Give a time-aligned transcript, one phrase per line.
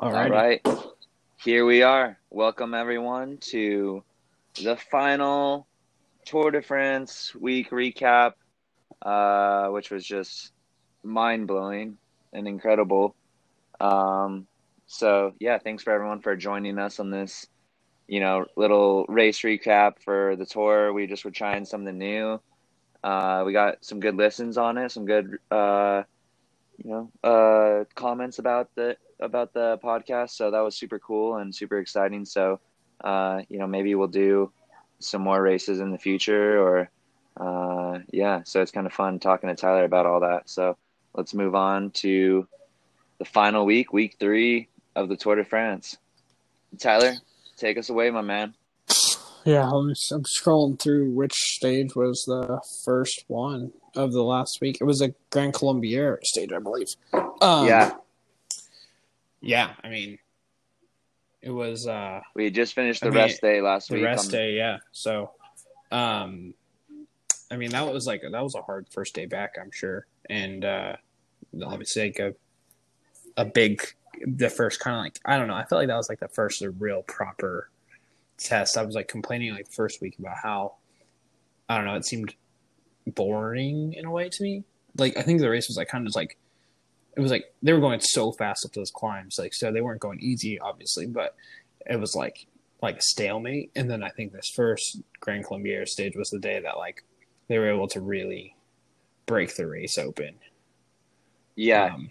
[0.00, 0.66] All All right.
[1.36, 2.16] Here we are.
[2.30, 4.02] Welcome, everyone, to
[4.54, 5.66] the final
[6.24, 8.32] Tour de France week recap,
[9.02, 10.52] uh, which was just
[11.02, 11.98] mind blowing
[12.32, 13.14] and incredible.
[13.78, 14.46] Um,
[14.86, 17.46] so, yeah, thanks for everyone for joining us on this,
[18.08, 20.94] you know, little race recap for the tour.
[20.94, 22.40] We just were trying something new.
[23.04, 26.04] Uh, we got some good listens on it, some good, uh,
[26.82, 30.30] you know, uh, comments about the about the podcast.
[30.30, 32.24] So that was super cool and super exciting.
[32.24, 32.60] So,
[33.02, 34.50] uh, you know, maybe we'll do
[34.98, 36.90] some more races in the future or,
[37.36, 38.42] uh, yeah.
[38.44, 40.50] So it's kind of fun talking to Tyler about all that.
[40.50, 40.76] So
[41.14, 42.46] let's move on to
[43.18, 45.98] the final week, week three of the Tour de France.
[46.78, 47.14] Tyler,
[47.56, 48.54] take us away, my man.
[49.44, 54.78] Yeah, I'm, I'm scrolling through which stage was the first one of the last week.
[54.80, 56.88] It was a Grand Colombier stage, I believe.
[57.40, 57.94] Um, yeah,
[59.40, 60.18] Yeah, I mean,
[61.42, 64.02] it was uh, we just finished I the mean, rest day last the week.
[64.02, 64.78] The rest on- day, yeah.
[64.92, 65.30] So,
[65.90, 66.54] um,
[67.50, 70.64] I mean, that was like that was a hard first day back, I'm sure, and
[70.64, 70.96] uh,
[71.64, 72.34] obviously like a
[73.36, 73.82] a big
[74.26, 75.54] the first kind of like I don't know.
[75.54, 77.70] I felt like that was like the first real proper
[78.36, 78.76] test.
[78.76, 80.74] I was like complaining like first week about how
[81.68, 81.94] I don't know.
[81.94, 82.34] It seemed
[83.06, 84.64] boring in a way to me.
[84.98, 86.36] Like I think the race was like kind of like
[87.16, 90.00] it was like they were going so fast up those climbs, like so they weren't
[90.00, 91.34] going easy, obviously, but
[91.86, 92.46] it was like
[92.82, 93.70] like a stalemate.
[93.76, 97.02] And then I think this first Grand Colombier stage was the day that like
[97.48, 98.54] they were able to really
[99.26, 100.34] break the race open.
[101.56, 102.10] yeah, Um,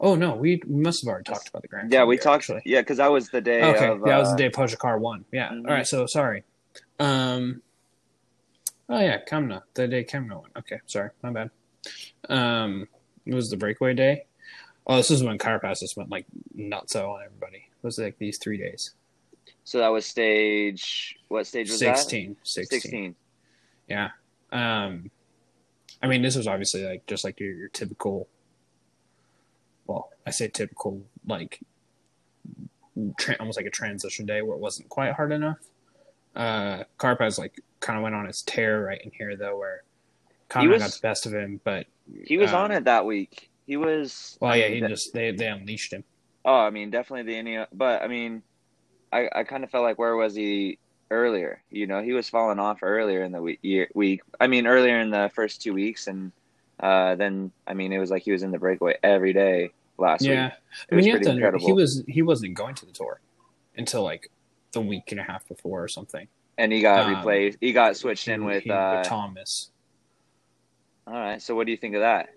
[0.00, 1.92] oh no, we, we must have already talked about the Grand.
[1.92, 2.42] yeah, we talked.
[2.42, 2.62] Actually.
[2.64, 3.62] Yeah, because that was the day.
[3.62, 5.24] Okay, of, yeah, that was uh, the day Pogacar won.
[5.32, 5.50] Yeah.
[5.50, 5.66] Mhm.
[5.68, 5.86] All right.
[5.86, 6.44] So sorry.
[6.98, 7.62] Um.
[8.88, 9.62] Oh yeah, Kamna.
[9.74, 10.50] The day Kamna won.
[10.58, 11.50] Okay, sorry, my bad.
[12.28, 12.88] Um,
[13.30, 14.24] it was the breakaway day.
[14.86, 17.58] Oh, this is when Carapaz just went like nuts on everybody.
[17.58, 18.94] It was like these three days.
[19.62, 21.16] So that was stage.
[21.28, 21.96] What stage was that?
[21.96, 22.80] 16, 16.
[22.80, 23.14] 16.
[23.88, 24.10] Yeah.
[24.50, 25.10] Um,
[26.02, 28.28] I mean, this was obviously like just like your, your typical.
[29.86, 31.60] Well, I say typical, like
[33.16, 35.58] tra- almost like a transition day where it wasn't quite hard enough.
[36.34, 39.84] Uh, Carapaz like kind of went on his tear right in here though, where
[40.48, 41.86] Connor was- got the best of him, but
[42.24, 43.50] He was Um, on it that week.
[43.66, 44.36] He was.
[44.40, 46.04] well, yeah, he just they they unleashed him.
[46.44, 47.68] Oh, I mean, definitely the Indiana.
[47.72, 48.42] But I mean,
[49.12, 50.78] I I kind of felt like where was he
[51.10, 51.62] earlier?
[51.70, 53.58] You know, he was falling off earlier in the week.
[53.62, 54.22] Year, week.
[54.40, 56.32] I mean, earlier in the first two weeks, and
[56.80, 60.22] uh, then I mean, it was like he was in the breakaway every day last
[60.22, 60.52] Yeah, week.
[60.90, 61.30] I mean, was you have to.
[61.32, 61.66] incredible.
[61.66, 63.20] He was he wasn't going to the tour
[63.76, 64.30] until like
[64.72, 66.26] the week and a half before or something.
[66.58, 67.58] And he got Um, replaced.
[67.60, 68.64] He got switched in with.
[68.64, 69.70] he- Uh, Thomas.
[71.10, 71.42] All right.
[71.42, 72.30] So what do you think of that?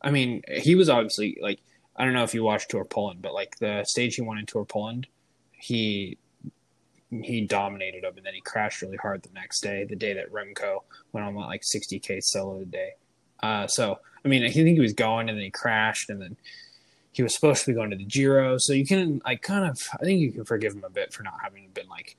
[0.00, 1.60] I mean, he was obviously like
[1.96, 4.46] I don't know if you watched Tour Poland, but like the stage he won in
[4.46, 5.06] Tour Poland,
[5.52, 6.16] he
[7.10, 10.32] he dominated him, and then he crashed really hard the next day, the day that
[10.32, 10.80] Remco
[11.12, 12.92] went on like 60k solo a day.
[13.42, 16.36] Uh, so I mean, I think he was going, and then he crashed, and then
[17.12, 18.56] he was supposed to be going to the Giro.
[18.58, 21.22] So you can like kind of, I think you can forgive him a bit for
[21.22, 22.16] not having been like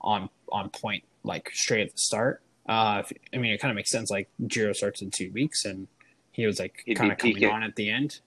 [0.00, 2.42] on on point like straight at the start.
[2.68, 4.10] Uh, I mean, it kind of makes sense.
[4.10, 5.86] Like Giro starts in two weeks, and
[6.32, 8.20] he was like kind of coming on at the end,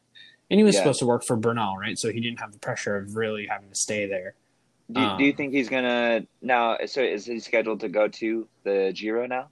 [0.50, 0.82] and he was Yeah.
[0.82, 1.98] supposed to work for Bernal, right?
[2.00, 4.36] So he didn't have the pressure of really having to stay there.
[4.92, 6.78] Do, do you Um, think he's gonna now?
[6.86, 9.50] So is he scheduled to go to the Giro now?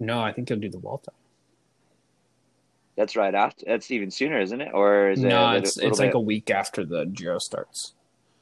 [0.00, 1.12] No, I think he'll do the Vuelta.
[2.96, 3.64] That's right after.
[3.66, 4.70] That's even sooner, isn't it?
[4.74, 5.28] Or is it?
[5.28, 7.94] no, a it's it's like bit- a week after the Giro starts.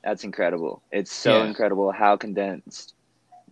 [0.02, 0.82] That's incredible.
[0.90, 1.46] It's so Yeah.
[1.46, 2.94] incredible how condensed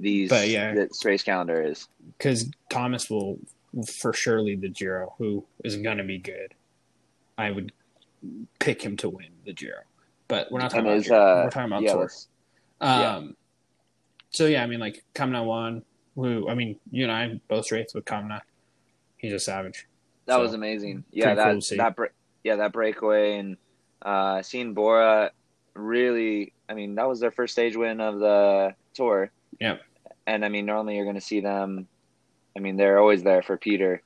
[0.00, 0.74] these But, yeah.
[0.74, 1.88] this race calendar is.
[2.18, 3.38] because Thomas will
[3.86, 6.54] for sure lead the Giro, who is going to be good.
[7.38, 7.72] I would
[8.58, 9.78] pick him to win the Giro,
[10.28, 11.18] but we're not talking And about Giro.
[11.20, 12.10] uh, we're talking about yeah, Tour.
[12.80, 13.20] Um, yeah.
[14.30, 15.82] so yeah, I mean, like Kamna won.
[16.16, 18.40] Who I mean, you and I both raced with Kamna.
[19.16, 19.86] He's a savage.
[20.26, 21.04] that So, was amazing.
[21.12, 21.96] Yeah, pretty cool that
[22.42, 23.56] yeah that breakaway and
[24.02, 25.30] uh, seeing Bora
[25.74, 26.52] really.
[26.68, 29.30] I mean, that was their first stage win of the tour.
[29.60, 29.82] Yep.
[30.26, 31.88] And I mean, normally you're going to see them.
[32.56, 34.02] I mean, they're always there for Peter,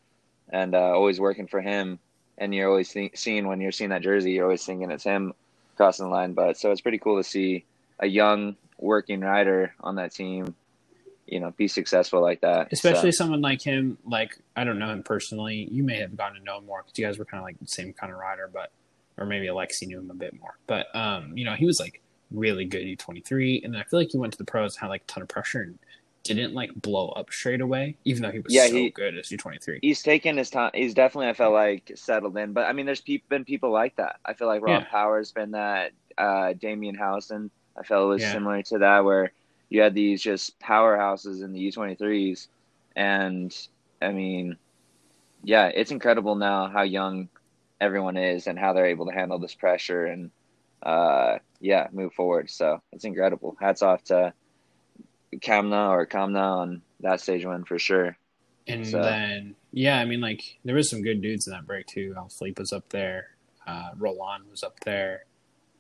[0.51, 1.99] and uh, always working for him.
[2.37, 5.33] And you're always see- seeing when you're seeing that jersey, you're always thinking it's him
[5.77, 6.33] crossing the line.
[6.35, 7.65] But so it's pretty cool to see
[8.01, 10.55] a young working rider on that team.
[11.27, 12.69] You know, be successful like that.
[12.73, 13.99] Especially So- someone like him.
[14.05, 15.69] Like I don't know him personally.
[15.71, 17.59] You may have gotten to know him more because you guys were kind of like
[17.61, 18.71] the same kind of rider, but
[19.17, 20.59] or maybe Alexi knew him a bit more.
[20.67, 22.01] But um, you know, he was like
[22.31, 24.81] really good at 23, and then I feel like he went to the pros and
[24.83, 25.79] had like a ton of pressure and
[26.25, 29.29] didn't like blow up straight away, even though he was Yeah, so he- good as
[29.29, 29.79] U23.
[29.83, 30.71] he's taken his time.
[30.75, 32.53] He's definitely, I felt like, settled in.
[32.53, 34.17] But I mean, there's pe- been people like that.
[34.25, 34.89] I feel like Rob Yeah.
[34.91, 35.93] Power's been that.
[36.17, 37.51] uh, Damien Howson.
[37.77, 38.33] I felt it was Yeah.
[38.33, 39.33] similar to that, where
[39.69, 42.47] you had these just powerhouses in the U23s,
[42.95, 43.53] and
[44.01, 44.57] I mean,
[45.43, 47.29] yeah, it's incredible now how young
[47.81, 50.31] everyone is and how they're able to handle this pressure and
[50.85, 52.49] uh, yeah, move forward.
[52.51, 53.57] So it's incredible.
[53.61, 54.33] Hats off to
[55.41, 58.17] Kamna or Kamna on that stage win for sure.
[58.67, 61.87] And So- then, yeah, I mean, like there was some good dudes in that break
[61.87, 62.15] too.
[62.17, 63.31] Alaphilippe was up there.
[63.67, 65.25] Uh, Rolland was up there.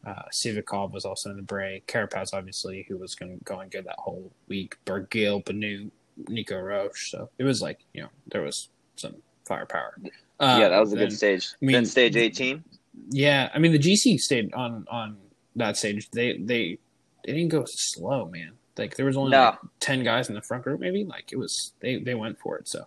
[0.06, 1.86] Uh, Sivakov was also in the break.
[1.86, 4.76] Carapaz, obviously, who was going going good that whole week.
[4.84, 5.90] Bergil, Banu,
[6.28, 7.10] Nico Roche.
[7.10, 9.16] So it was like you know there was some
[9.46, 9.96] firepower.
[10.40, 11.48] Uh, yeah, that was a then- good stage.
[11.60, 12.64] I mean- then stage 18.
[13.08, 15.16] Yeah, I mean the GC stayed on on
[15.56, 16.10] that stage.
[16.10, 16.78] They they
[17.24, 18.52] they didn't go slow, man.
[18.76, 19.42] Like there was only No.
[19.44, 21.04] like ten guys in the front group, maybe.
[21.04, 22.68] Like it was they they went for it.
[22.68, 22.86] So,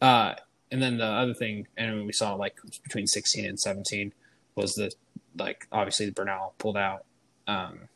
[0.00, 0.34] uh,
[0.70, 4.12] and then the other thing, and we saw like between sixteen and seventeen
[4.54, 4.92] was the
[5.38, 7.04] like obviously the Bernal pulled out,
[7.46, 7.88] um,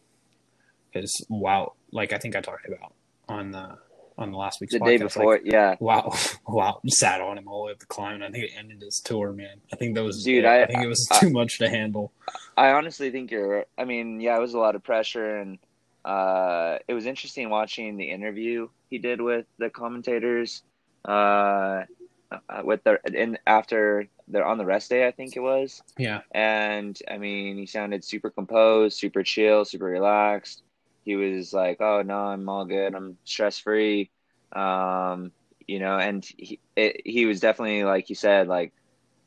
[0.92, 2.94] because wow, like I think I talked about
[3.28, 3.76] on the
[4.18, 5.76] on the last week's The podcast, day like, before, yeah.
[5.78, 6.14] Wow,
[6.48, 8.14] wow, sat on him all the way up the climb.
[8.14, 9.60] and I think it ended his tour, man.
[9.70, 12.12] I think that was, Dude, I, I- think it was I- too much to handle.
[12.56, 13.66] I honestly think you're.
[13.76, 15.58] I mean, yeah, it was a lot of pressure, and
[16.06, 20.62] uh, it was interesting watching the interview he did with the commentators.
[21.06, 21.84] Uh,
[22.32, 25.82] uh, with the in after they're on the rest day, I think it was.
[25.98, 30.62] Yeah, And I mean, he sounded super composed, super chill, super relaxed.
[31.04, 32.94] He was like, "Oh no, I'm all good.
[32.94, 34.10] I'm stress free."
[34.52, 35.32] Um,
[35.68, 38.72] you know, and he it, he was definitely like you said, like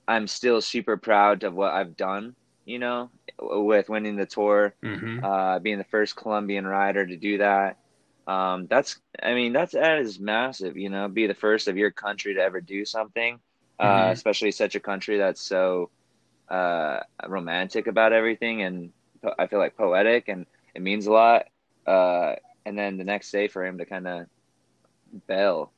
[0.07, 2.35] I'm still super proud of what I've done.
[2.69, 5.25] You know, with winning the tour, mm-hmm.
[5.25, 7.77] uh, being the first Colombian rider to do that.
[8.27, 10.77] Um, that's, I mean, that's that is massive.
[10.77, 13.39] You know, be the first of your country to ever do something,
[13.79, 14.11] uh, Mhm.
[14.11, 15.89] especially such a country that's so
[16.47, 18.91] uh, romantic about everything, and
[19.23, 20.45] po- I feel like poetic, and
[20.75, 21.47] it means a lot.
[21.87, 22.35] Uh,
[22.67, 24.27] and then the next day for him to kind of
[25.25, 25.71] bail.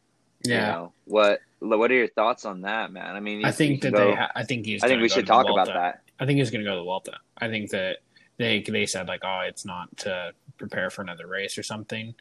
[0.43, 0.71] you yeah.
[0.71, 0.93] know?
[1.05, 3.15] what what are your thoughts on that, man?
[3.15, 4.15] I mean, I think that can they.
[4.15, 4.83] Ha- I think he's.
[4.83, 6.01] I think we should talk about that.
[6.21, 7.17] I think he's going to go to the Vuelta.
[7.37, 7.97] I think that
[8.37, 12.13] they they said like, oh, it's not to prepare for another race or something.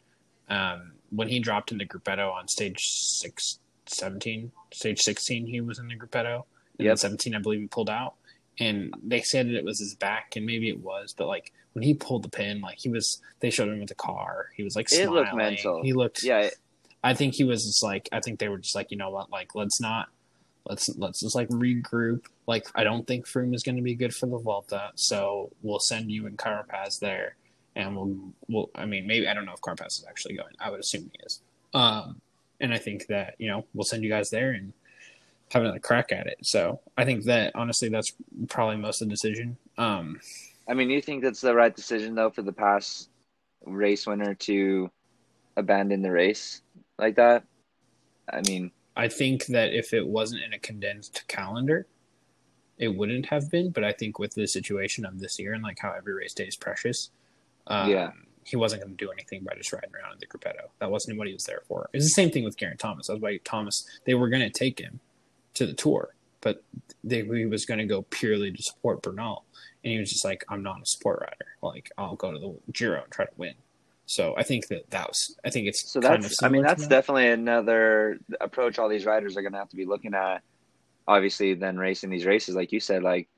[0.49, 5.87] Um, when he dropped into Gruppetto on stage six, 17, stage sixteen, he was in
[5.87, 6.43] the Gruppetto.
[6.79, 6.97] And Yep.
[6.97, 8.15] seventeen, I believe, he pulled out.
[8.59, 11.83] And they said that it was his back, and maybe it was, but like when
[11.83, 14.47] he pulled the pin, like he was, they showed him with the car.
[14.55, 15.13] He was like It smiling.
[15.13, 15.81] looked mental.
[15.83, 16.55] He looked, Yeah, it-
[17.03, 19.29] I think he was just like I think they were just like you know what
[19.31, 20.09] like let's not
[20.65, 22.25] let's let's just like regroup.
[22.47, 25.79] Like I don't think Froome is going to be good for the Vuelta so we'll
[25.79, 27.35] send you and Carapaz there
[27.75, 30.53] and we'll we'll I mean maybe I don't know if Carapaz is actually going.
[30.59, 31.41] I would assume he is.
[31.73, 32.21] Um
[32.59, 34.73] and I think that you know we'll send you guys there and
[35.51, 36.37] have another crack at it.
[36.43, 38.13] So I think that honestly that's
[38.47, 39.57] probably most of the decision.
[39.77, 40.19] Um
[40.67, 43.09] I mean, you think that's the right decision though for the past
[43.65, 44.89] race winner to
[45.57, 46.61] abandon the race
[46.97, 47.43] like that?
[48.31, 51.87] I mean, I think that if it wasn't in a condensed calendar,
[52.77, 53.69] it wouldn't have been.
[53.71, 56.45] But I think with the situation of this year and like how every race day
[56.45, 57.09] is precious,
[57.67, 58.11] um, Yeah.
[58.43, 60.69] he wasn't going to do anything by just riding around in the Gruppetto.
[60.79, 61.89] That wasn't what he was there for.
[61.93, 63.07] It's the same thing with Geraint Thomas.
[63.07, 64.99] That's why Thomas they were going to take him
[65.53, 66.63] to the tour, but
[67.03, 69.45] they, he was going to go purely to support Bernal,
[69.83, 71.51] and he was just like, "I'm not a support rider.
[71.61, 73.53] Like I'll go to the Giro and try to win."
[74.11, 75.37] So I think that that was.
[75.45, 76.89] I think it's so kind of that's I mean that's that.
[76.89, 80.41] definitely another approach all these riders are going to have to be looking at.
[81.07, 83.29] Obviously, then racing these races, like you said, like,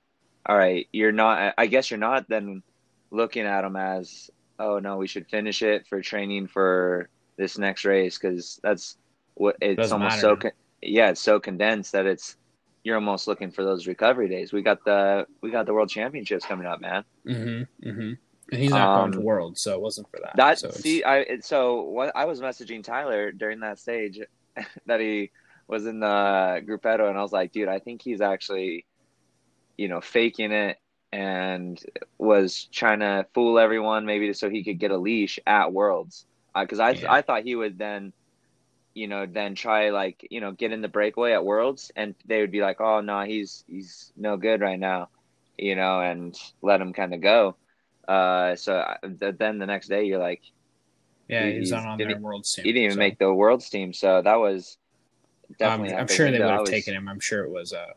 [0.48, 1.54] all right, you're not.
[1.60, 2.64] I guess you're not then
[3.12, 7.86] looking at them as, oh no, we should finish it for training for this next
[7.86, 8.98] race because that's
[9.36, 10.36] what it's Doesn't almost matter so.
[10.38, 10.52] Con-
[10.82, 12.36] yeah, it's so condensed that it's
[12.84, 14.52] you're almost looking for those recovery days.
[14.52, 17.04] We got the we got the World Championships coming up, man.
[17.28, 17.90] Mm-hmm.
[17.90, 18.14] Mm-hmm.
[18.54, 20.36] And he's not going to Um, World, so it wasn't for that.
[20.36, 24.20] That so see, I it, so what I was messaging Tyler during that stage
[24.86, 25.32] that he
[25.68, 28.86] was in the gruppetto, and I was like, dude, I think he's actually,
[29.78, 30.78] you know, faking it
[31.12, 31.82] and
[32.18, 36.80] was trying to fool everyone, maybe so he could get a leash at Worlds, because
[36.80, 37.12] I Yeah.
[37.12, 38.14] I thought he would then,
[38.94, 42.42] you know, then try like you know get in the breakaway at Worlds, and they
[42.42, 45.10] would be like, oh no, he's he's no good right now,
[45.58, 47.56] you know, and let him kind of go.
[48.08, 50.42] Uh, so I- th- then the next day you're like,
[51.28, 52.66] yeah, he- he's not he's- on their he- World team.
[52.66, 54.78] he didn't even so, make the world's team, so that was
[55.50, 55.96] um, definitely.
[55.96, 57.08] I'm sure they would have taken him.
[57.08, 57.94] I'm sure it was a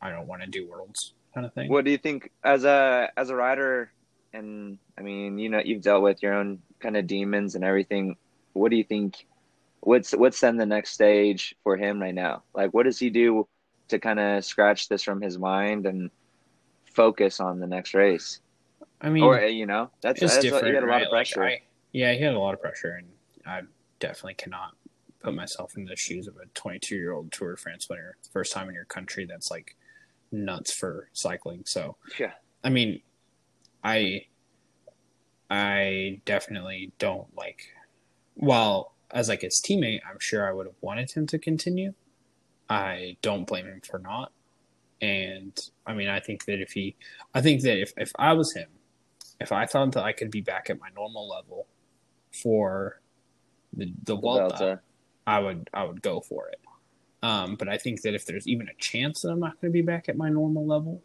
[0.00, 1.70] I don't want to do Worlds kind of thing.
[1.70, 3.92] What do you think as a as a rider?
[4.32, 8.16] And I mean, you know, you've dealt with your own kind of demons and everything.
[8.52, 9.26] What do you think?
[9.80, 12.44] What's what's then the next stage for him right now?
[12.54, 13.48] Like, what does he do
[13.88, 16.10] to kind of scratch this from his mind and
[16.92, 18.40] focus on the next race?
[19.00, 20.66] I mean, or you know, that's, that's different.
[20.66, 21.02] you got a lot right?
[21.04, 21.40] of pressure.
[21.40, 23.08] Like, I, yeah, he had a lot of pressure, and
[23.46, 23.62] I
[23.98, 24.72] definitely cannot
[25.20, 28.52] put myself in the shoes of a 22 year old Tour de France winner, first
[28.52, 29.26] time in your country.
[29.26, 29.76] That's like
[30.32, 31.62] nuts for cycling.
[31.66, 33.00] So, yeah, I mean,
[33.82, 34.26] I
[35.50, 37.68] I definitely don't like.
[38.34, 41.94] While as like his teammate, I'm sure I would have wanted him to continue.
[42.68, 44.32] I don't blame him for not.
[45.00, 46.94] And I mean, I think that if he,
[47.34, 48.68] I think that if, if I was him,
[49.40, 51.66] if I thought that I could be back at my normal level
[52.32, 53.00] for
[53.72, 54.80] the the Vuelta.
[55.26, 56.60] I would I would go for it.
[57.22, 59.72] Um, but I think that if there's even a chance that I'm not going to
[59.72, 61.02] be back at my normal level,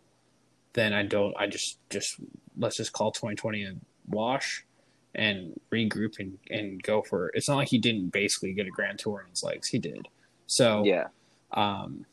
[0.73, 1.35] then I don't.
[1.37, 2.15] I just just
[2.57, 3.73] let's just call 2020 a
[4.07, 4.65] wash
[5.13, 7.27] and regroup and and go for.
[7.27, 7.33] It.
[7.35, 9.67] It's not like he didn't basically get a grand tour in his legs.
[9.67, 10.07] He did.
[10.47, 11.07] So Yeah,
[11.51, 12.05] um,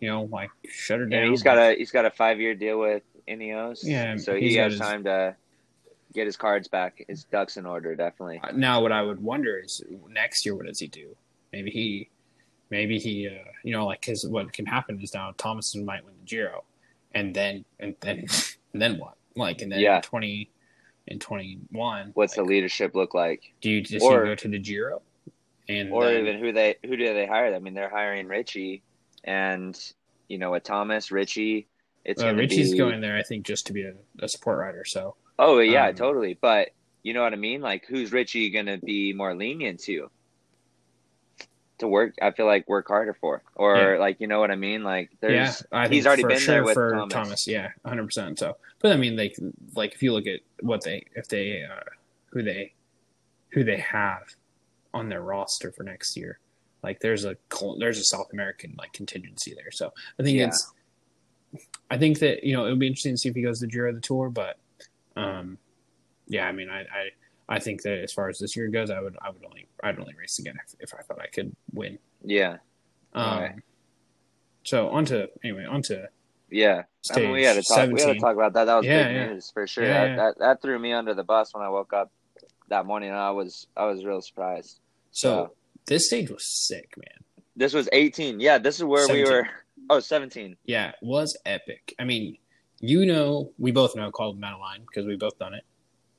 [0.00, 1.30] you know, like shut her and down.
[1.30, 3.80] he's got a he's got a five year deal with Ineos.
[3.82, 5.36] Yeah, so he has his- time to
[6.12, 7.94] get his cards back, his ducks in order.
[7.94, 8.40] Definitely.
[8.54, 11.16] now what I would wonder is next year what does he do?
[11.52, 12.08] Maybe he,
[12.70, 13.32] maybe he, uh,
[13.62, 16.64] you know, like because what can happen is now Thomason might win the Giro,
[17.14, 18.26] and then and then
[18.72, 19.14] and then what?
[19.36, 20.00] Like and then Yeah.
[20.00, 20.50] twenty
[21.08, 23.52] and twenty one, What's the leadership look like?
[23.60, 25.02] do you just or- go to the Giro?
[25.68, 27.54] And or then- even who they who do they hire?
[27.54, 28.82] I mean, they're hiring Richie,
[29.24, 29.78] and
[30.28, 31.66] you know, with Thomas, Richie.
[32.04, 34.84] It's uh, Richie's be, going there, I think, just to be a, a support rider.
[34.86, 36.38] So Oh yeah, um, totally.
[36.40, 36.70] But
[37.02, 37.60] you know what I mean?
[37.62, 40.10] Like, who's Richie gonna be more lenient to?
[41.78, 43.98] To work, I feel like work harder for, or Yeah.
[43.98, 44.82] like you know what I mean.
[44.82, 47.46] Like, there's yeah, he's already been sure there with for Thomas.
[47.46, 48.38] Yeah, hundred percent.
[48.38, 49.34] So, but I mean, like,
[49.74, 51.80] like if you look at what they, if they, uh,
[52.32, 52.74] who they,
[53.52, 54.24] who they have
[54.92, 56.38] on their roster for next year,
[56.82, 57.36] like there's a
[57.78, 59.70] there's a South American like contingency there.
[59.70, 60.48] So I think Yeah.
[60.48, 60.70] it's,
[61.90, 63.66] I think that you know it would be interesting to see if he goes the
[63.66, 64.56] Giro of the Tour, but,
[65.16, 65.58] um,
[66.28, 67.10] yeah, I mean, I, I,
[67.48, 69.98] I think that as far as this year goes, I would, I would only, I'd
[69.98, 71.98] only race again if, if I thought I could win.
[72.24, 72.58] yeah,
[73.12, 73.54] Um, Alright.
[74.62, 76.08] So on to anyway, on to
[76.50, 76.82] yeah.
[77.02, 77.90] stage I mean, we had to talk.
[77.90, 78.66] We had to talk about that.
[78.66, 79.26] That was Yeah, big yeah.
[79.28, 79.84] news for sure.
[79.84, 82.12] Yeah, that, that that threw me under the bus when I woke up
[82.68, 83.08] that morning.
[83.08, 84.78] And I was I was real surprised.
[85.10, 85.54] So
[85.86, 87.24] this stage was sick, man.
[87.56, 88.38] This was 18.
[88.38, 89.24] Yeah, this is where 17.
[89.24, 89.48] we were.
[89.90, 90.56] Oh, 17.
[90.64, 91.94] Yeah, it was epic.
[91.98, 92.38] I mean,
[92.80, 95.64] you know, we both know Col Madeleine because we both done it.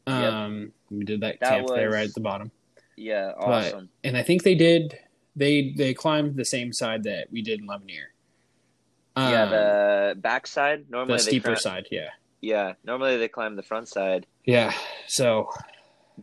[0.08, 0.34] Yep.
[0.34, 2.51] Um, we did that, That camp there right at the bottom,
[2.98, 3.90] Yeah, But- awesome.
[4.04, 4.98] and I think they did.
[5.38, 10.90] They they climbed the same side that we did in yeah, Um, the backside.
[10.90, 12.10] Normally the steeper climb, side, yeah,
[12.42, 14.25] Yeah, normally they climb the front side.
[14.44, 14.74] yeah.
[15.08, 15.50] So,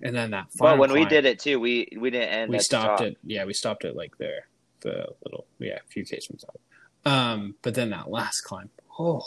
[0.02, 2.50] and then that But when we did it too, we we didn't end.
[2.50, 3.06] we stopped top.
[3.06, 3.16] it.
[3.24, 4.48] Yeah, we stopped it like there,
[4.80, 6.60] the little yeah, a few k's from top.
[7.04, 9.22] Um, but then that last climb, oh,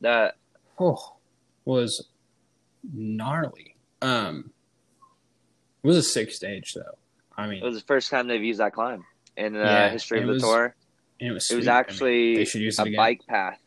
[0.00, 0.36] That
[0.78, 1.16] oh,
[1.64, 2.06] was
[2.92, 3.76] gnarly.
[4.02, 4.50] Um,
[5.82, 6.98] it was a sick stage though.
[7.36, 9.04] I mean, it was the first time they've used that climb
[9.36, 10.74] in the Yeah, history of the was tour.
[11.18, 11.50] it was.
[11.50, 11.56] It was sweet.
[11.56, 13.58] I mean, actually they should use it a bike path.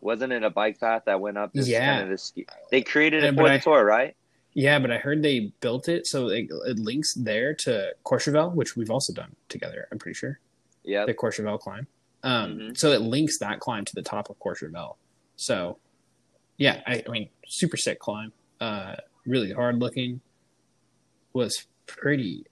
[0.00, 1.86] Wasn't it a bike path that went up this Yeah.
[1.96, 2.32] kind of this?
[2.70, 4.16] They created it for I- the tour, right?
[4.56, 8.76] Yeah, but I heard they built it so it, it links there to Courchevel, which
[8.76, 9.88] we've also done together.
[9.90, 10.38] I'm pretty sure
[10.84, 11.06] Yeah.
[11.06, 11.88] the Courchevel climb.
[12.24, 12.76] Um, Mhm.
[12.76, 14.96] so it links that climb to the top of Courchevel.
[15.36, 15.78] So,
[16.56, 18.32] yeah, I, I mean, super sick climb.
[18.60, 20.20] Uh, really hard looking.
[21.34, 22.46] Was pretty,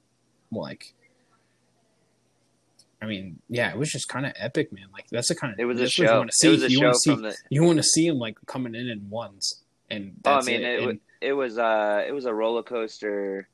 [0.51, 0.93] like,
[3.01, 4.87] I mean, yeah, it was just kind of epic, man.
[4.93, 6.49] Like that's the kind of It was a what you wanna see.
[6.49, 7.37] was you want to see the.
[7.51, 10.63] you want to see him like coming in in ones, and Oh, I mean, it.
[10.63, 13.49] it, And- wa- it was uh it was a roller coaster,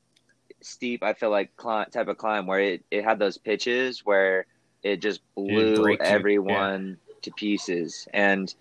[0.61, 1.01] steep.
[1.03, 4.45] I feel like climb, type of climb where it, it had those pitches where
[4.83, 6.11] it just blew break you, yeah.
[6.11, 8.07] everyone to pieces.
[8.13, 8.53] And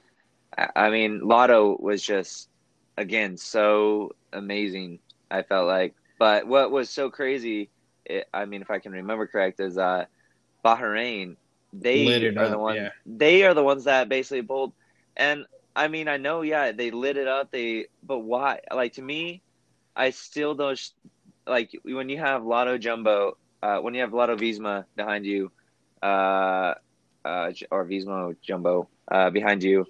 [0.75, 2.49] I, mean, Lotto was just
[2.97, 4.99] again so amazing.
[5.31, 7.71] I felt like, but what was so crazy?
[8.05, 10.07] It, I mean, if I can remember correct, is uh
[10.65, 11.37] Bahrain.
[11.73, 12.77] They are up, the ones.
[12.77, 12.89] yeah.
[13.05, 14.73] They are the ones that basically pulled.
[15.17, 15.45] And
[15.77, 17.51] I mean, I know, yeah, they lit it up.
[17.51, 18.61] They, but why?
[18.73, 19.43] Like to me,
[19.95, 20.81] I still don't
[21.47, 25.51] like when you have Lotto Jumbo, uh, when you have Lotto Visma behind you,
[26.03, 26.75] uh,
[27.25, 29.87] uh, or Visma Jumbo uh, behind you.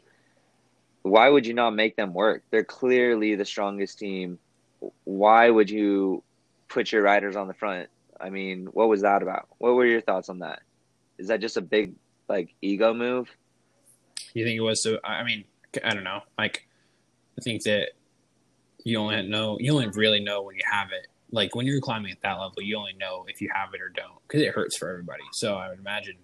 [1.02, 2.42] Why would you not make them work?
[2.50, 4.38] They're clearly the strongest team.
[5.04, 6.22] Why would you
[6.68, 7.88] put your riders on the front?
[8.20, 9.48] I mean, what was that about?
[9.58, 10.60] What were your thoughts on that?
[11.18, 11.94] Is that just a big
[12.28, 13.28] like ego move?
[14.34, 14.98] You think it was so?
[15.04, 15.44] I mean,
[15.84, 16.20] I don't know.
[16.36, 16.66] Like,
[17.38, 17.90] I think that
[18.84, 21.06] you only know you only really know when you have it.
[21.30, 23.88] Like when you're climbing at that level, you only know if you have it or
[23.88, 25.22] don't because it hurts for everybody.
[25.32, 26.16] So I would imagine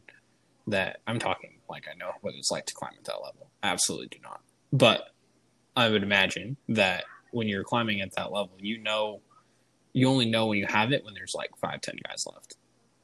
[0.66, 3.48] that I'm talking like I know what it's like to climb at that level.
[3.62, 4.40] I absolutely do not.
[4.72, 5.10] But
[5.76, 9.20] I would imagine that when you're climbing at that level, you know,
[9.92, 12.56] you only know when you have it when there's like five, ten guys left.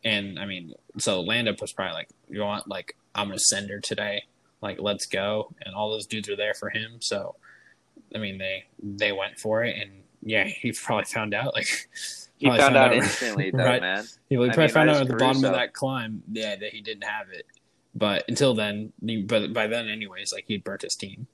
[0.02, 3.80] And I mean, so Landa was probably like, you want like I'm gonna send her
[3.80, 4.24] today,
[4.62, 6.98] like let's go, and all those dudes are there for him.
[7.00, 7.36] So,
[8.14, 11.66] I mean, they they went for it, and yeah, he probably found out like
[12.40, 13.82] He probably found out right- instantly, though, right.
[13.82, 14.04] man.
[14.30, 17.04] He probably mean, found out at the bottom of that climb, yeah, that he didn't
[17.04, 17.44] have it.
[17.94, 18.92] But until then,
[19.26, 21.26] but by then, anyways, like he'd burnt his team.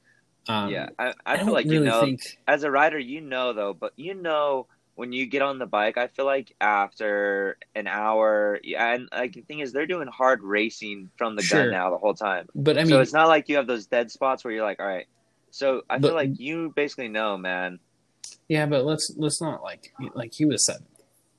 [0.48, 2.38] Um, yeah, I, I, I, feel like really you know, think.
[2.48, 4.66] as a rider, you know though, but you know
[4.96, 9.34] when you get on the bike, I feel like after an hour, yeah, and like
[9.34, 11.64] the thing is, they're doing hard racing from the Sure.
[11.64, 12.48] gun now the whole time.
[12.54, 14.80] But I mean, so it's not like you have those dead spots where you're like,
[14.80, 15.06] all right.
[15.50, 17.78] So I But- feel like you basically know, man.
[18.48, 20.86] Yeah, but let's let's not like like he was seventh.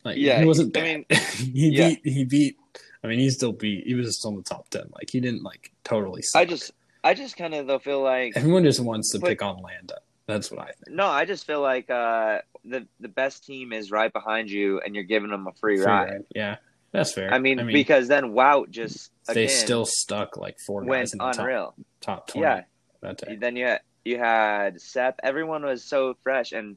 [0.03, 1.89] Like Yeah, he wasn't I mean, he yeah.
[1.89, 2.57] beat he beat.
[3.03, 3.85] I mean, he still beat.
[3.85, 4.83] He was still in the top ten.
[4.93, 6.21] Like he didn't like totally.
[6.23, 6.41] Suck.
[6.41, 6.71] I just,
[7.03, 9.99] I just kind of though feel like everyone just wants to But- pick on Landa.
[10.27, 10.89] That's what I think.
[10.97, 14.93] no, I just feel like uh, the the best team is right behind you, and
[14.93, 16.09] you're giving them a free, Free ride.
[16.09, 16.23] ride.
[16.35, 16.57] Yeah,
[16.91, 17.33] that's fair.
[17.33, 21.19] I mean, because then Wout just they again, still stuck like four went guys in
[21.19, 21.75] the top, unreal.
[22.01, 22.43] top twenty.
[22.45, 22.63] Yeah,
[22.99, 23.37] that day.
[23.37, 25.21] then you had, you had Sepp.
[25.23, 26.75] Everyone was so fresh, and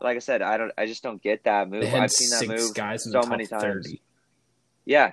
[0.00, 1.84] like I said, I don't, I just don't get that move.
[1.92, 3.62] I've seen that move guys so many times.
[3.62, 4.02] thirty.
[4.84, 5.12] Yeah,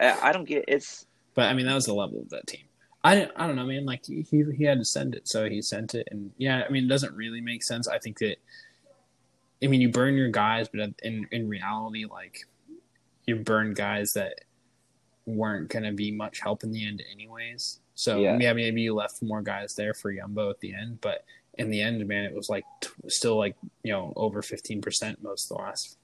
[0.00, 0.64] I, I don't get.
[0.68, 2.64] It's But I mean, that was the level of that team.
[3.04, 3.84] I don't, I don't know, man.
[3.84, 6.84] Like he, he had to send it, so he sent it, and yeah, I mean,
[6.84, 7.88] it doesn't really make sense.
[7.88, 8.36] I think that,
[9.62, 12.46] I mean, you burn your guys, but in in reality, like
[13.26, 14.42] you burn guys that
[15.26, 17.80] weren't gonna be much help in the end, anyways.
[17.94, 18.38] So Yeah.
[18.40, 21.24] yeah, maybe you left more guys there for Yumbo at the end, but
[21.58, 25.22] in the end, man, it was like t- still like you know over fifteen percent
[25.22, 25.98] most of the last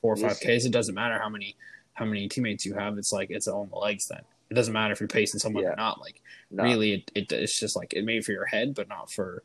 [0.00, 0.64] four or five Ks.
[0.64, 1.56] It doesn't matter how many
[1.94, 2.98] how many teammates you have.
[2.98, 4.22] It's like it's on the legs then.
[4.50, 5.72] It doesn't matter if you're pacing someone Yeah.
[5.72, 6.00] or not.
[6.00, 9.10] Like no, really, it, it it's just like it made for your head, but not
[9.10, 9.42] for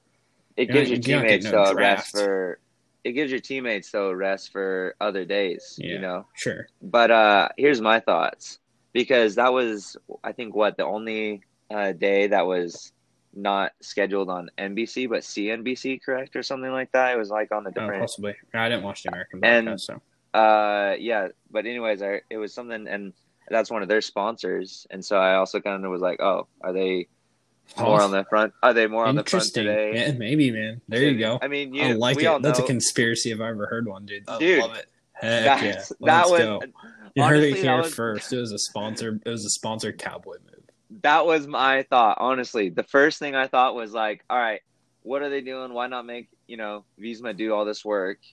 [0.55, 2.59] it gives your teammates no though a rest for.
[3.03, 5.77] It gives your teammates though a rest for other days.
[5.77, 5.93] Yeah.
[5.93, 6.25] You know.
[6.35, 6.67] sure.
[6.81, 8.59] But uh here's my thoughts
[8.93, 12.92] because that was I think what the only uh, day that was
[13.35, 17.13] not scheduled on NBC but CNBC correct or something like that.
[17.13, 18.35] It was like on a Oh, different possibly.
[18.53, 20.01] I didn't watch the American And- broadcast, so
[20.39, 23.13] uh yeah, but anyways, I it was something and
[23.49, 26.73] that's one of their sponsors and so I also kind of was like, "Oh, are
[26.73, 27.07] they
[27.77, 28.53] more on the front?
[28.63, 29.65] Are they more on the front interesting.
[29.65, 30.81] today?" Yeah, maybe, man.
[30.87, 31.39] There you go.
[31.41, 32.27] I mean, you I like we it.
[32.27, 34.23] all That's a conspiracy if I ever heard one, dude.
[34.27, 34.85] I Dude, love it.
[35.13, 35.71] Heck yeah.
[35.75, 36.61] that Let's was go.
[37.15, 38.33] You heard it here was- first.
[38.33, 39.19] It was a sponsor.
[39.25, 40.52] It was a sponsored cowboy move.
[41.01, 42.69] That was my thought honestly.
[42.69, 44.61] The first thing i thought was like all right
[45.01, 45.73] what are they doing?
[45.73, 48.19] Why not make you know visma do all this work?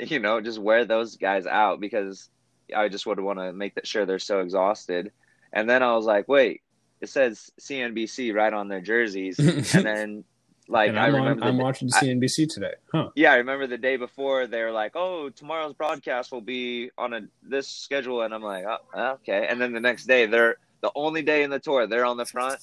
[0.00, 2.30] You know just wear those guys out because
[2.74, 5.10] i just would want to make that sure they're so exhausted.
[5.52, 6.62] And then i was like wait
[7.00, 9.38] it says cnbc right on their jerseys.
[9.74, 10.24] And then
[10.68, 12.74] like i I'm, remember on, I'm the, watching I- CNBC today.
[12.94, 13.10] Huh.
[13.16, 17.12] yeah i remember the day before they were like oh tomorrow's broadcast will be on
[17.12, 18.22] a this schedule.
[18.22, 19.46] And i'm like oh, okay.
[19.50, 22.24] And then the next day they're the only day in the tour they're on the
[22.26, 22.58] front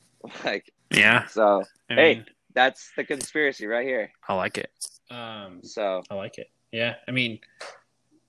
[0.44, 1.26] like Yeah.
[1.26, 2.24] so I Hey.
[2.54, 4.10] that's the conspiracy right here.
[4.28, 4.70] I like it.
[5.10, 6.50] Um, So I like it.
[6.72, 6.96] Yeah.
[7.06, 7.38] I mean,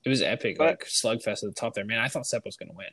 [0.05, 0.57] it was epic.
[0.57, 1.99] But- like slugfest at the top there, man.
[1.99, 2.87] I thought Sepp was going to win.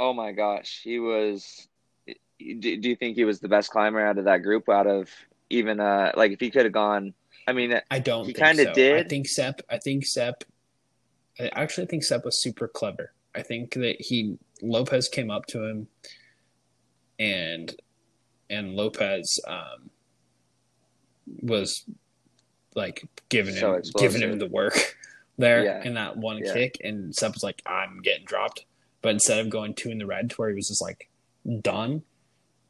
[0.00, 1.66] oh my gosh, he was
[2.06, 5.10] do, do you think he was the best climber out of that group out of
[5.50, 7.12] even uh like if he could have gone
[7.48, 8.26] I mean I don't.
[8.26, 8.96] He kinda so.
[8.96, 9.60] I think Sepp.
[9.70, 10.44] I think Sepp.
[11.40, 13.12] I actually think Sepp was super clever.
[13.34, 15.88] I think that he Lopez came up to him,
[17.18, 17.74] and
[18.50, 19.90] and Lopez um,
[21.42, 21.84] was
[22.74, 24.96] like giving So him giving him the work
[25.38, 25.82] there Yeah.
[25.84, 26.52] in that one Yeah.
[26.54, 28.64] kick, and Sepp was like, "I'm getting dropped,"
[29.02, 31.08] but instead of going two in the red to where he was just like
[31.60, 32.02] done,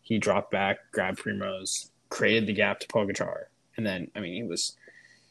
[0.02, 3.44] he dropped back, grabbed Primoz, created the gap to Pogacar,
[3.76, 4.76] and then I mean he was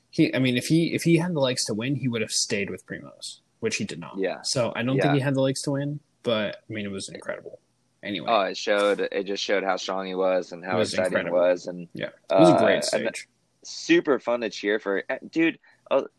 [0.10, 2.32] he I mean if he if he had the legs to win, he would have
[2.32, 4.18] stayed with Primoz, which he did not.
[4.18, 4.42] Yeah.
[4.44, 5.04] So I don't Yeah.
[5.04, 7.60] think he had the legs to win, but I mean it was incredible.
[8.04, 11.38] Anyway, oh it showed it just showed how strong he was and how exciting incredible.
[11.38, 13.28] it was and yeah, it was a uh, great stage.
[13.64, 15.04] super fun to cheer for.
[15.10, 15.58] Uh, Dude,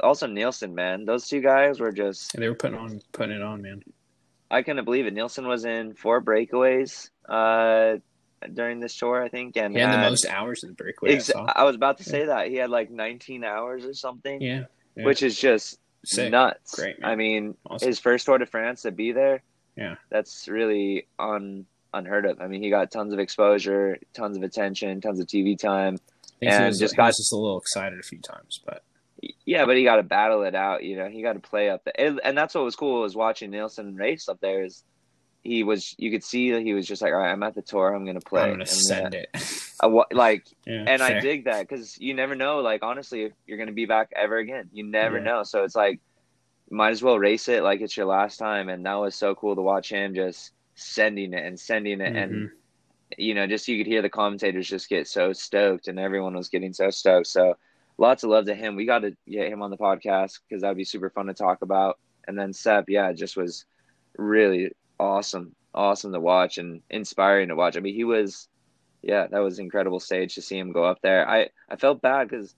[0.01, 1.05] also Neilson, man.
[1.05, 3.83] Those two guys were just And they were putting on putting it on, man.
[4.51, 5.15] I couldn't believe it.
[5.15, 7.99] Neilson was in four breakaways uh
[8.55, 11.15] during this tour, I think, and He had the most hours in the breakaway.
[11.17, 11.53] Ex- I.
[11.57, 14.65] I was about to say that he had like 19 hours or something, Yeah,
[14.97, 15.05] yeah.
[15.05, 16.31] which is just Sick.
[16.31, 16.77] nuts.
[16.77, 17.11] Great, man.
[17.11, 17.89] I mean, Awesome.
[17.89, 19.43] his first Tour de France to be there,
[19.79, 19.95] Yeah.
[20.11, 22.41] that's really un unheard of.
[22.41, 25.99] I mean, he got tons of exposure, tons of attention, tons of TV time.
[26.43, 28.83] And was, just got- just a little excited a few times, but
[29.47, 30.85] Yeah, but he got to battle it out.
[30.85, 33.17] You know, he got to play up there, and, and that's what was cool was
[33.17, 34.63] watching Neilson race up there.
[34.65, 34.85] Is
[35.43, 37.63] he was you could see that he was just like, all right, I'm at the
[37.63, 38.43] tour, I'm gonna play.
[38.43, 39.29] I'm gonna And, send uh, it.
[39.83, 42.59] I like, Yeah, and I dig that because you never know.
[42.59, 45.25] Like, honestly, if you're gonna be back ever again, you never Yeah.
[45.25, 45.43] know.
[45.45, 46.01] So it's like,
[46.71, 48.69] might as well race it like it's your last time.
[48.69, 52.33] And that was so cool to watch him just sending it and sending it, and
[52.33, 52.51] Mhm.
[53.17, 56.49] you know, just you could hear the commentators just get so stoked, and everyone was
[56.49, 57.27] getting so stoked.
[57.29, 57.57] So
[57.99, 58.77] lots of love to him.
[58.77, 61.63] We got to get him on the podcast because that'd be super fun to talk
[61.63, 61.99] about.
[62.27, 63.65] And then Sepp, yeah, it just was
[64.17, 67.77] really awesome, awesome to watch and inspiring to watch.
[67.77, 68.49] I mean, he was,
[69.03, 71.29] yeah, that was incredible stage to see him go up there.
[71.29, 72.55] I I felt bad because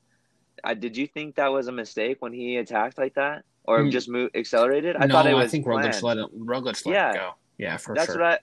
[0.64, 3.90] I did you think that was a mistake when he attacked like that or Mm.
[3.92, 4.96] just moved accelerated?
[4.96, 5.86] I no, thought it was I think planned.
[5.94, 6.28] Roglic let it.
[6.38, 7.10] Roglic let Yeah.
[7.10, 7.30] it go.
[7.58, 8.20] Yeah, for That's sure.
[8.20, 8.38] what I.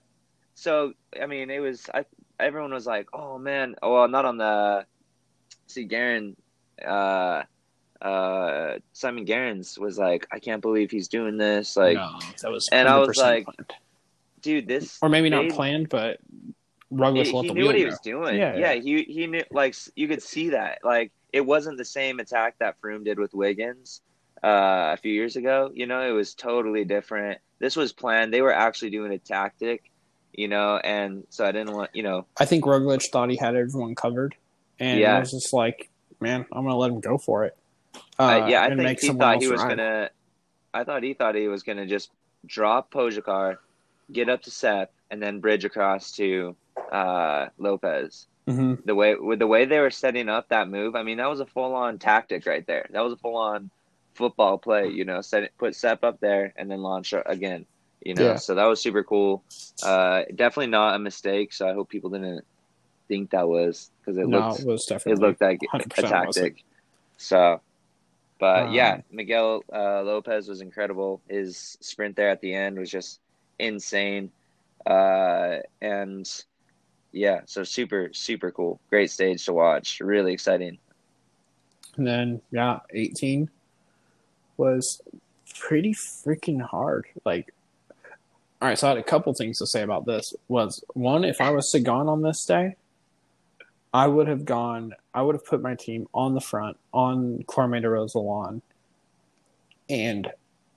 [0.54, 1.88] So I mean, it was.
[1.92, 2.04] I
[2.40, 4.86] everyone was like, "Oh man!" Oh, well, not on the.
[5.66, 6.36] See, Garen,
[6.84, 7.42] uh,
[8.00, 12.68] uh, Simon Gerrans was like, "I can't believe he's doing this." Like, no, that was
[12.72, 13.72] and I was like, planned.
[14.40, 16.18] dude, this or maybe not they- planned, but
[16.90, 17.88] he, let he the knew what he go.
[17.90, 18.36] was doing.
[18.36, 18.80] Yeah, Yeah, yeah.
[18.80, 19.44] he he knew.
[19.50, 20.78] Like, you could see that.
[20.84, 24.00] Like, it wasn't the same attack that Froome did with Wiggins
[24.42, 25.70] uh, a few years ago.
[25.74, 27.38] You know, it was totally different.
[27.58, 28.32] This was planned.
[28.32, 29.90] They were actually doing a tactic.
[30.34, 31.90] You know, and so I didn't want.
[31.94, 34.36] You know, I think Roglic thought he had everyone covered,
[34.78, 35.16] and Yeah.
[35.16, 35.88] it was just like,
[36.20, 37.56] man, I'm gonna let him go for it.
[38.18, 39.70] Uh, Uh, yeah, I think he thought he was ride.
[39.70, 40.10] gonna.
[40.72, 42.10] I thought he thought he was gonna just
[42.46, 43.56] drop Pogacar,
[44.12, 46.54] get up to Sepp, and then bridge across to
[46.92, 48.28] uh, Lopez.
[48.46, 48.84] Mhm.
[48.84, 51.40] The way with the way they were setting up that move, I mean, that was
[51.40, 52.86] a full on tactic right there.
[52.90, 53.70] That was a full on
[54.18, 54.88] football play.
[54.90, 57.66] You know, set it, put Sepp up there and then launch again.
[58.04, 58.36] You know, Yeah.
[58.36, 59.44] so that was super cool.
[59.82, 61.52] Uh, definitely not a mistake.
[61.54, 62.44] So I hope people didn't
[63.08, 66.54] think that was because it No, looked it was it looked like a 100% wasn't.
[66.54, 66.64] tactic.
[67.16, 67.60] So,
[68.38, 71.22] but Um, yeah, Miguel uh, Lopez was incredible.
[71.28, 73.20] His sprint there at the end was just
[73.58, 74.32] insane.
[74.86, 76.28] Uh, and
[77.12, 78.80] yeah, so super, super cool.
[78.90, 80.00] Great stage to watch.
[80.00, 80.78] Really exciting.
[81.96, 83.50] And then yeah, 18
[84.58, 85.00] was
[85.56, 87.06] pretty freaking hard.
[87.24, 87.54] Like,
[88.60, 90.34] all right, so I had a couple things to say about this.
[90.48, 92.76] Was one, if I was Sagan on this day,
[93.94, 94.94] I would have gone.
[95.14, 98.60] I would have put my team on the front on Cormet de Roselend,
[99.88, 100.30] and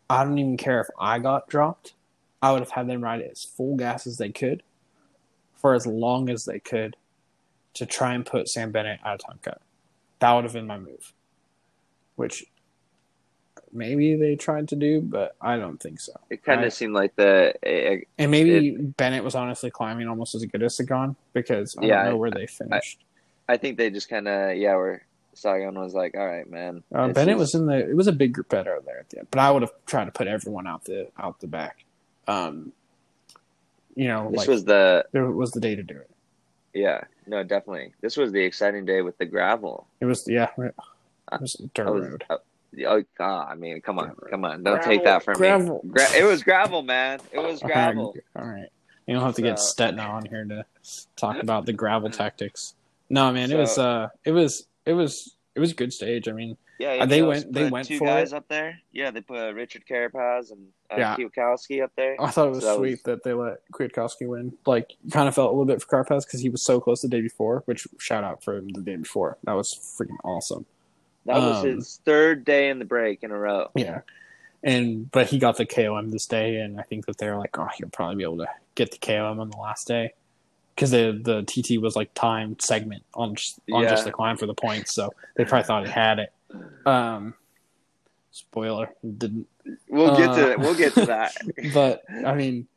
[0.10, 1.94] I don't even care if I got dropped.
[2.42, 4.64] I would have had them ride as full gas as they could,
[5.56, 6.96] for as long as they could,
[7.74, 9.62] to try and put Sam Bennett out of time cut.
[10.20, 11.14] That would have been my move.
[12.16, 12.46] Which
[13.74, 16.14] maybe they tried to do, but I don't think so.
[16.30, 16.74] It kind of Right.
[16.74, 21.16] seemed like the uh, And maybe Bennett was honestly climbing almost as good as Sagan
[21.34, 23.00] because I Yeah, don't know where they finished.
[23.50, 26.84] I think they just kind of yeah, where Sagan was like, all right, man.
[26.94, 27.78] uh, Bennett is- was in the.
[27.90, 30.06] It was a big group better there at the end, but I would have tried
[30.06, 31.78] to put everyone out the out the back.
[32.28, 32.74] Um,
[33.96, 36.10] you know, This like was the there was the day to do it.
[36.74, 37.94] yeah, no, definitely.
[38.02, 39.88] This was the exciting day with the gravel.
[40.00, 40.74] It was yeah, it
[41.40, 42.24] was a dirt I was, road.
[42.30, 42.38] uh,
[42.88, 43.48] oh God!
[43.52, 44.28] I mean, come on, Gravel.
[44.30, 44.64] come on!
[44.64, 45.82] Don't Gravel, take that from gravel.
[45.84, 45.90] me.
[45.92, 47.20] Gra- it was gravel, man.
[47.32, 48.16] It was gravel.
[48.36, 48.70] All right,
[49.08, 50.66] you don't have to get Stetna on here to
[51.16, 52.74] talk about the gravel tactics.
[53.10, 56.28] No, man, it was uh, it was it was it was a good stage.
[56.30, 58.38] I mean, Yeah, Uh, they you know, went- they put went two for guys it.
[58.38, 58.80] up there.
[58.94, 61.16] Yeah, they put uh, Richard Carapaz and uh, Yeah.
[61.18, 62.16] Kwiatkowski up there.
[62.22, 64.54] I thought it was So that sweet was- that they let Kwiatkowski win.
[64.66, 67.10] Like, kind of felt a little bit for Carapaz because he was so close the
[67.10, 67.64] day before.
[67.66, 69.38] Which shout out for him the day before.
[69.44, 70.66] That was freaking awesome.
[71.26, 73.70] That was um, his third day in the break in a row.
[73.76, 74.02] Yeah,
[74.64, 77.68] and but he got the KOM this day, and I think that they're like, oh,
[77.78, 80.14] he'll probably be able to get the KOM on the last day
[80.76, 83.90] because the the TT was like timed segment on just, on Yeah.
[83.90, 86.34] just the climb for the points, so they probably thought he had it.
[86.86, 87.36] Um,
[88.32, 89.48] spoiler, didn't.
[89.90, 90.60] We'll get to Uh, that.
[90.60, 91.36] We'll get to that.
[91.74, 92.68] But I mean,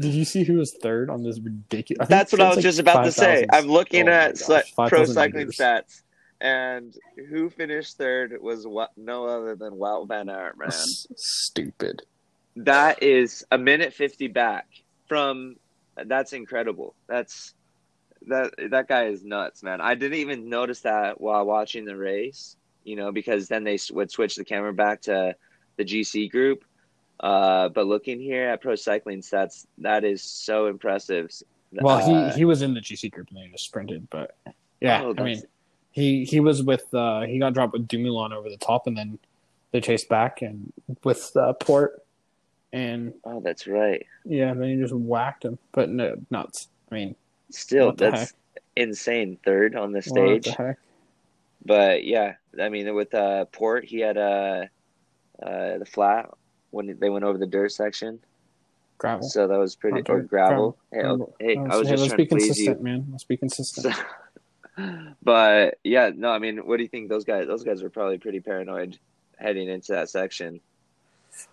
[0.00, 2.08] did you see who was third on this ridiculous?
[2.08, 3.46] That's what I was just about to say.
[3.50, 5.56] I'm looking Oh at gosh, pro cycling meters.
[5.56, 6.02] stats,
[6.40, 6.94] and
[7.28, 10.70] who finished third was what, no other than Wout Van Aert, man.
[10.70, 12.02] Stupid.
[12.56, 14.66] That is a minute fifty back
[15.08, 15.56] from.
[15.96, 16.94] That's incredible.
[17.06, 17.54] That's
[18.28, 19.80] that that guy is nuts, man.
[19.80, 24.10] I didn't even notice that while watching the race, you know, because then they would
[24.10, 25.34] switch the camera back to
[25.76, 26.64] the GC group.
[27.20, 31.30] Uh, but looking here at pro cycling stats, that is so impressive.
[31.72, 34.36] Well, Uh, he he was in the GC group and they just sprinted, but
[34.80, 35.44] yeah, Oh, I mean, that's-
[35.96, 39.18] he he was with uh he got dropped with Dumoulin over the top, and then
[39.72, 40.70] they chased back and
[41.02, 42.02] with uh, Porte,
[42.70, 44.04] and oh, that's right.
[44.26, 45.58] yeah, then he just whacked him.
[45.72, 46.68] But no, nuts.
[46.92, 47.16] I mean,
[47.50, 48.34] Still, What that's
[48.76, 49.38] insane.
[49.42, 50.44] Third on the what stage.
[50.44, 50.78] the heck?
[51.64, 54.64] But yeah, I mean, with uh, Porte, he had uh,
[55.42, 56.28] uh, the flat
[56.72, 58.20] when they went over the dirt section,
[58.98, 59.26] Gravel.
[59.30, 60.76] so that was pretty or gravel.
[60.92, 61.32] gravel.
[61.40, 62.48] Hey, oh, hey, I was hey, just let's trying be to please you.
[62.48, 63.06] consistent, man.
[63.10, 63.94] Let's be consistent.
[63.94, 64.02] So,
[65.22, 67.08] but yeah, no, I mean, what do you think?
[67.08, 68.98] Those guys, those guys were probably pretty paranoid
[69.38, 70.60] heading into that section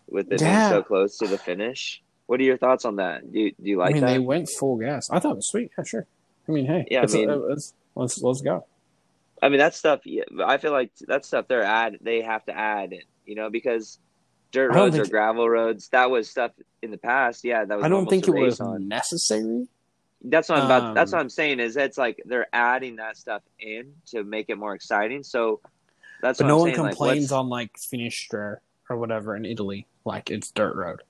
[0.09, 0.69] with it Yeah.
[0.69, 2.01] being so close to the finish.
[2.25, 3.31] What are your thoughts on that?
[3.31, 4.07] Do you, do you like I mean, that?
[4.13, 5.09] they went full gas.
[5.09, 5.71] I thought it was sweet.
[5.77, 6.05] Yeah, sure.
[6.47, 8.65] I mean, hey, Yeah, I mean- uh, let's let's let's go.
[9.41, 10.01] I mean, that stuff.
[10.05, 11.97] Yeah, I feel like that stuff they're add.
[12.01, 13.99] They have to add it, you know, because
[14.51, 15.89] dirt roads or gravel roads.
[15.89, 17.43] That was stuff in the past.
[17.43, 17.83] Yeah, that was.
[17.83, 18.87] I don't think it was on.
[18.87, 19.67] necessary.
[20.23, 20.95] That's what I'm about.
[20.95, 21.59] that's Um, what I'm saying.
[21.59, 25.23] Is it's like they're adding that stuff in to make it more exciting.
[25.23, 25.59] So
[26.21, 26.75] that's But no one saying.
[26.75, 28.57] complains like, on like Finestre
[28.89, 31.01] or whatever in Italy, like it's dirt road.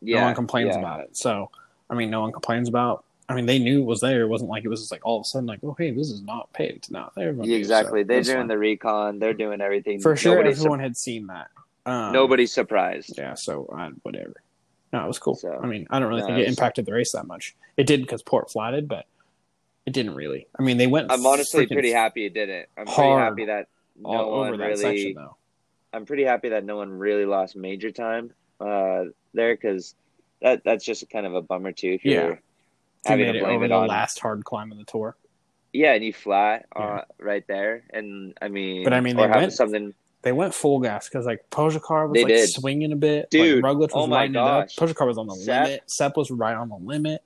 [0.00, 0.80] Yeah, no one complains yeah.
[0.80, 1.16] about it.
[1.16, 1.50] So,
[1.88, 3.04] I mean, no one complains about.
[3.28, 4.22] I mean, they knew it was there.
[4.22, 6.10] It wasn't like it was just like all of a sudden, like, oh, hey, this
[6.10, 6.92] is not paved.
[6.92, 8.04] No, everyone Yeah, exactly.
[8.04, 8.46] They're doing fine.
[8.48, 9.18] the recon.
[9.18, 10.00] They're doing everything.
[10.00, 10.36] for sure.
[10.36, 11.48] Nobody's, everyone had seen that.
[11.86, 13.14] Um, nobody's surprised.
[13.18, 13.34] Yeah.
[13.34, 14.34] So uh, whatever.
[14.92, 15.34] No, it was cool.
[15.34, 17.54] So, I mean, I don't really no, think it it's- impacted the race that much.
[17.76, 19.06] It did because Porte flatted, but
[19.84, 20.46] it didn't really.
[20.58, 21.10] I mean, they went.
[21.12, 22.68] I'm honestly pretty happy it didn't.
[22.76, 23.66] I'm pretty happy that
[23.98, 24.76] no one over that really.
[24.76, 25.36] section though.
[25.92, 29.94] I'm pretty happy that no one really lost major time uh, there because
[30.42, 31.92] that that's just kind of a bummer too.
[31.92, 32.12] If Yeah.
[32.26, 32.40] you're
[33.06, 35.16] having to it blame over it the last hard climb of the tour.
[35.72, 37.02] yeah, and you flat uh, Yeah.
[37.18, 39.94] right there, and I mean, But I mean, they went- something.
[40.26, 42.48] They went full gas because like Pogacar was They like did.
[42.50, 43.30] swinging a bit.
[43.30, 44.66] Dude, like, Roglic was oh my lighting it up.
[44.66, 44.74] gosh.
[44.76, 45.82] Pogacar was on the Sepp- limit.
[45.86, 47.22] Sepp was right on the limit.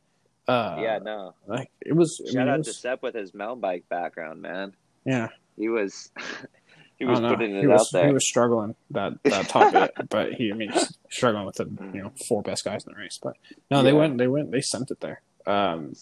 [0.46, 1.32] Uh, yeah, no.
[1.46, 2.20] like it was.
[2.22, 4.74] I Shout mean, it out was- to Sepp with his mountain bike background, man.
[5.06, 6.10] Yeah, He was
[6.98, 8.06] he was putting it he was, out there.
[8.08, 10.70] He was struggling that that top bit, but he, I mean,
[11.08, 13.18] struggling with the you know four best guys in the race.
[13.22, 13.36] But
[13.70, 15.22] no, they went, they went, they sent it there.
[15.46, 15.94] Um,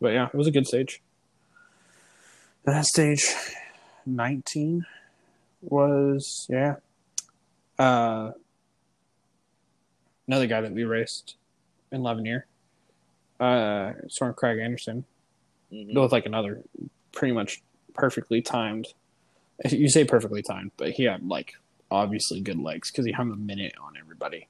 [0.00, 1.00] but yeah, it was a good stage.
[2.64, 3.24] That stage,
[4.04, 4.86] nineteen,
[5.70, 6.76] was yeah.
[7.78, 8.32] Uh,
[10.28, 11.36] another guy that we raced
[11.90, 12.46] in l'Avenir,
[13.40, 15.04] uh, Soren Kragh Andersen,
[15.72, 16.00] Mhm.
[16.00, 16.62] with like another
[17.12, 17.62] pretty much
[17.94, 18.88] perfectly timed.
[19.68, 21.54] You say perfectly timed, but he had like
[21.90, 24.48] obviously good legs because he hung a minute on everybody.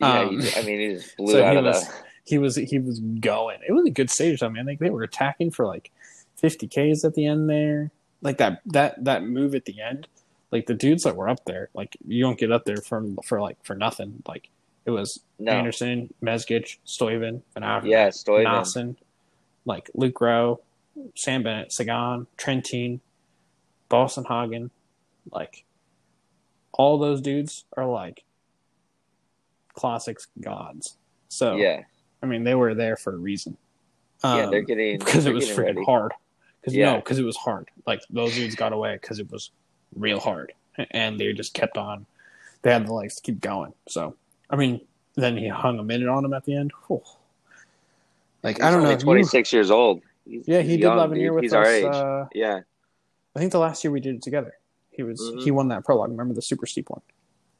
[0.00, 1.94] Yeah, um, I mean, he just blew so out he of was- the.
[2.28, 3.60] He was he was going.
[3.66, 4.66] It was a good stage though, man.
[4.66, 5.90] Like they were attacking for like
[6.36, 7.90] fifty Ks at the end there.
[8.20, 10.08] Like that that that move at the end.
[10.50, 13.40] Like the dudes that were up there, like you don't get up there from for
[13.40, 14.22] like for nothing.
[14.26, 14.48] Like
[14.86, 18.46] it was No, Andersen, Mezgec, Stuyven, Van yeah, Stuyven.
[18.46, 18.96] Nassen,
[19.66, 20.60] like Luke Rowe,
[21.14, 23.00] Sam Bennett, Sagan, Trentin,
[23.90, 24.70] Boasson Hagen,
[25.30, 25.64] like
[26.72, 28.24] all those dudes are like
[29.74, 30.96] classics gods.
[31.28, 31.82] So Yeah,
[32.22, 33.56] I mean they were there for a reason.
[34.24, 35.84] yeah, Um, they're getting because it was freaking ready.
[35.84, 36.12] hard.
[36.60, 36.92] Because Yeah.
[36.92, 37.68] no, because it was hard.
[37.86, 39.50] Like those dudes got away because it was
[39.94, 40.52] real hard,
[40.90, 42.06] and they just kept on.
[42.62, 43.72] They had the legs to keep going.
[43.88, 44.16] So
[44.50, 44.80] I mean,
[45.14, 46.72] then he hung a minute on him at the end.
[46.86, 47.02] Whew.
[48.42, 48.94] Like He's I don't only know.
[48.96, 50.02] if you- 26 years old.
[50.24, 51.56] He's, yeah, he he's did young, eleven year with He's us.
[51.56, 51.84] our age.
[51.86, 52.60] Uh, yeah,
[53.34, 54.54] I think the last year we did it together.
[54.90, 55.42] He was Mhm.
[55.42, 56.10] he won that prologue.
[56.10, 57.00] Remember the super steep one,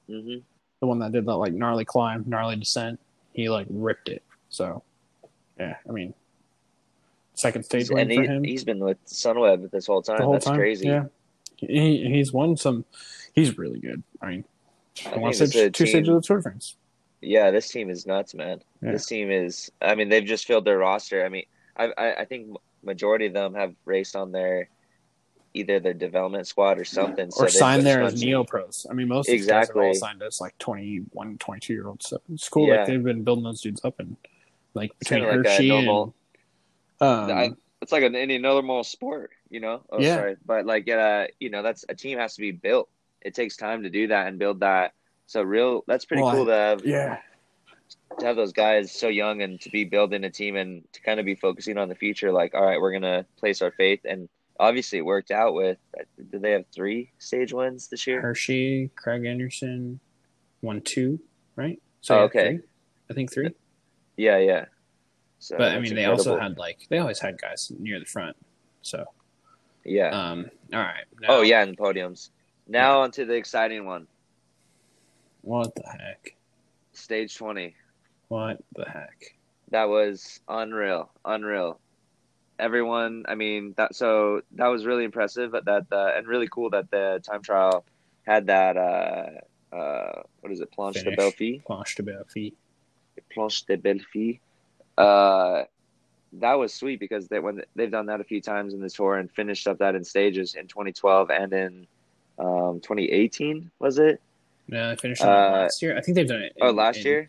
[0.06, 0.38] hmm
[0.80, 3.00] the one that did that like gnarly climb, gnarly descent.
[3.32, 4.22] He like ripped it.
[4.50, 4.82] So
[5.58, 6.14] yeah, I mean,
[7.34, 8.44] second stage win and for he, him.
[8.44, 10.20] he's been with Sunweb this whole time.
[10.22, 10.56] whole That's time.
[10.56, 10.88] crazy.
[10.88, 11.06] Yeah,
[11.58, 12.84] he he's won some.
[13.34, 14.02] He's really good.
[14.22, 14.44] I mean,
[15.06, 16.76] I I want to say two team- stages of Tour de France.
[17.20, 18.60] Yeah, this team is nuts, man.
[18.80, 18.92] Yeah.
[18.92, 19.70] This team is.
[19.82, 21.24] I mean, they've just filled their roster.
[21.24, 21.44] I mean,
[21.76, 24.68] I I, I think majority of them have raced on their
[25.54, 27.30] either their development squad or something.
[27.30, 28.86] so or they've signed there as to- neo pros.
[28.88, 32.08] I mean, most of these guys are all signed as like 21, 22 year olds.
[32.08, 32.68] So it's cool.
[32.68, 32.76] Yeah.
[32.78, 34.16] Like they've been building those dudes up and
[34.74, 36.14] like between like Hirschi normal-
[37.00, 39.82] and um, I- It's like an, any normal sport, you know.
[39.90, 40.16] Oh, Yeah.
[40.16, 42.88] sorry, but like uh, you know, that's a team has to be built.
[43.22, 44.92] It takes time to do that and build that.
[45.26, 47.18] So real, that's pretty Well, cool to have yeah,
[48.18, 51.20] to have those guys so young and to be building a team and to kind
[51.20, 52.32] of be focusing on the future.
[52.32, 55.54] Like, all right, we're gonna place our faith, and obviously it worked out.
[55.54, 55.78] With
[56.30, 58.22] did they have three stage wins this year?
[58.22, 60.00] Hirschi, Kragh Andersen,
[60.62, 61.20] won two,
[61.56, 61.80] right?
[62.10, 62.56] Oh, okay.
[62.56, 62.60] three.
[63.10, 63.50] I think three.
[64.16, 64.64] Yeah, yeah.
[65.38, 68.06] So But I that's mean, they also had like they always had guys near the
[68.06, 68.36] front.
[68.82, 69.04] So
[69.88, 70.10] yeah.
[70.10, 71.04] um, all right.
[71.20, 72.30] Now, oh yeah, and podiums.
[72.66, 74.06] Now onto the exciting one,
[75.42, 76.36] What the heck?
[76.92, 77.74] stage twenty.
[78.28, 79.34] What the heck?
[79.70, 81.80] That was unreal, unreal.
[82.58, 85.52] Everyone, I mean, that so that was really impressive.
[85.52, 87.84] But that uh, and really cool that the time trial
[88.26, 88.76] had that.
[88.76, 90.70] Uh, uh, what is it?
[90.72, 91.60] Planche des Belles Filles.
[91.66, 92.54] Planche des Belles Filles.
[93.30, 94.40] Planche de Belfi.
[94.96, 95.64] Uh,
[96.34, 99.16] that was sweet because they when they've done that a few times in the tour
[99.16, 101.86] and finished up that in stages in 2012 and in
[102.38, 104.20] um, 2018 was it?
[104.68, 105.96] No, they finished Uh, last year.
[105.96, 106.52] I think they've done it.
[106.60, 107.26] oh, last year?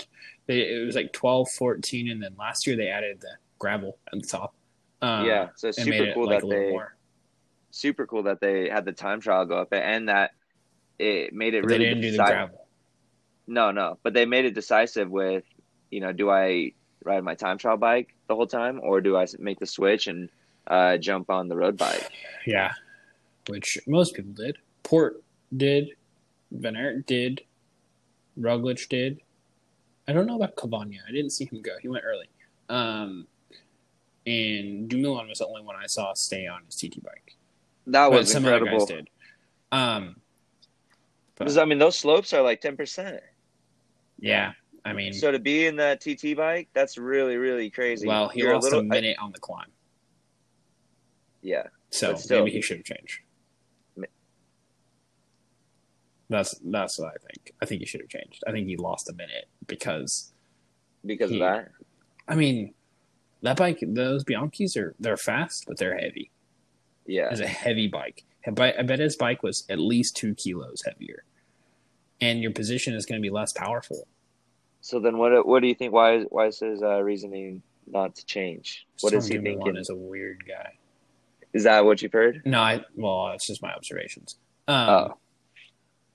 [0.47, 4.19] They, it was like 12, 14, and then last year they added the gravel at
[4.21, 4.53] the top.
[5.01, 6.95] Um, yeah, so super cool like that they more.
[7.71, 10.31] super cool that they had the time trial go up and that
[10.97, 12.33] it made it But really they didn't do the decisive.
[12.35, 12.65] gravel.
[13.47, 15.45] No, no, but they made it decisive with,
[15.89, 19.25] you know, do I ride my time trial bike the whole time or do I
[19.39, 20.29] make the switch and
[20.67, 22.09] uh, jump on the road bike?
[22.45, 22.71] Yeah,
[23.47, 24.57] which most people did.
[24.83, 25.21] Porte
[25.55, 25.89] did,
[26.51, 27.41] Van Aert did,
[28.39, 29.21] Roglic did.
[30.07, 30.97] I don't know about Cavagna.
[31.07, 31.71] I didn't see him go.
[31.81, 32.27] He went early.
[32.69, 33.27] Um,
[34.25, 37.35] and Dumoulin was the only one I saw stay on his TT bike.
[37.87, 38.85] That But was some other incredible.
[38.85, 39.09] guys did.
[39.71, 40.15] Um,
[41.37, 43.21] Because I mean, those slopes are like ten percent.
[44.19, 44.53] yeah,
[44.85, 48.07] I mean, So to be in that TT bike, that's really really crazy.
[48.07, 49.69] well, he You're lost a, little- I- minute on the climb,
[51.41, 53.19] yeah, so still- maybe he should have changed.
[56.29, 57.53] That's that's what I think.
[57.61, 58.43] I think he should have changed.
[58.47, 60.31] I think he lost a minute because
[61.05, 61.71] because He- of that.
[62.27, 62.75] I mean,
[63.41, 66.29] that bike, those Bianchis are they're fast, but they're heavy.
[67.07, 68.23] Yeah, It's a heavy bike.
[68.45, 71.23] I bet his bike was at least two kilos heavier,
[72.21, 74.07] and your position is going to be less powerful.
[74.81, 75.93] So then, what what do you think?
[75.93, 78.85] Why is why is his uh, reasoning not to change?
[79.01, 79.75] What is he thinking?
[79.75, 80.77] Is a weird guy.
[81.53, 82.41] Is that what you've heard?
[82.45, 84.37] No, I well, it's just my observations.
[84.67, 85.17] Um, Oh.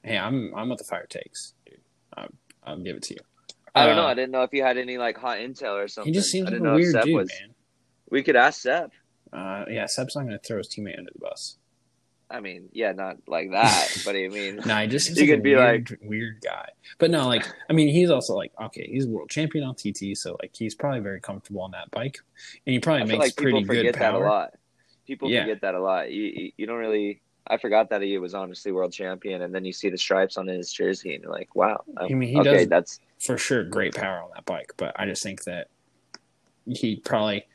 [0.02, 1.80] hey, I'm I'm with the fire takes, dude.
[2.16, 2.28] I'll,
[2.62, 3.20] I'll give it to you.
[3.74, 4.04] I don't know.
[4.04, 6.12] Uh, I didn't know if you had any like hot intel or something.
[6.12, 7.28] He just seems like a weird dude, was.
[7.28, 7.54] man.
[8.08, 8.92] We could ask Sepp.
[9.32, 11.56] Uh, yeah, Sepp's not going to throw his teammate under the bus.
[12.34, 15.42] I mean, yeah, not like that, but I mean, No, he just You like could
[15.42, 16.70] be weird, weird guy.
[16.98, 20.36] But no, like I mean, he's also like okay, he's world champion on TT, so
[20.42, 22.18] like he's probably very comfortable on that bike,
[22.66, 24.50] and he probably makes like people pretty good forget that a lot.
[25.06, 25.42] People Yeah.
[25.42, 26.10] forget that a lot.
[26.10, 27.20] You, you you don't really.
[27.46, 30.46] I forgot that he was honestly world champion, and then you see the stripes on
[30.46, 31.84] his jersey, and you're like, wow.
[31.96, 35.04] I mean, he okay, does that's for sure great power on that bike, but I
[35.06, 35.68] just think that
[36.66, 37.46] he probably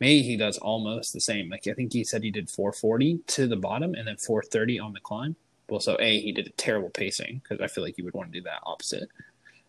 [0.00, 1.48] maybe he does almost the same.
[1.48, 4.92] Like I think he said he did 440 to the bottom and then 430 on
[4.92, 5.36] the climb.
[5.68, 8.32] Well, so a he did a terrible pacing because I feel like you would want
[8.32, 9.08] to do that opposite.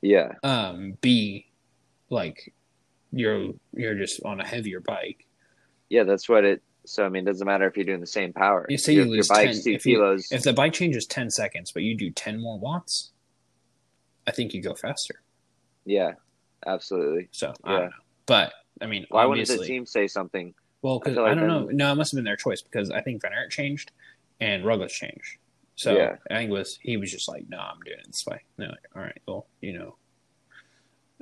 [0.01, 1.47] yeah, Um, B,
[2.09, 2.53] like
[3.11, 5.25] you're you're just on a heavier bike.
[5.89, 6.03] yeah.
[6.03, 6.61] That's what it.
[6.85, 8.65] So I mean, it doesn't matter if you're doing the same power.
[8.69, 10.31] You say your, you your lose bike's 10 two if you- kilos.
[10.31, 13.11] If the bike changes 10 seconds, but you do 10 more watts,
[14.25, 15.21] I think you go faster.
[15.85, 16.13] yeah,
[16.65, 17.27] absolutely.
[17.31, 17.79] So I Yeah.
[17.79, 17.95] don't know.
[18.25, 20.53] But I mean, Why wouldn't the team say something?
[20.81, 21.65] Well, because I, like don't know.
[21.71, 23.91] No, it must have been their choice because I think Van Aert changed
[24.39, 25.37] and Roglic changed.
[25.75, 26.15] So Yeah.
[26.31, 28.41] I think was he was just like, no, I'm doing it this way.
[28.57, 29.95] And they're like, all right, well, you know.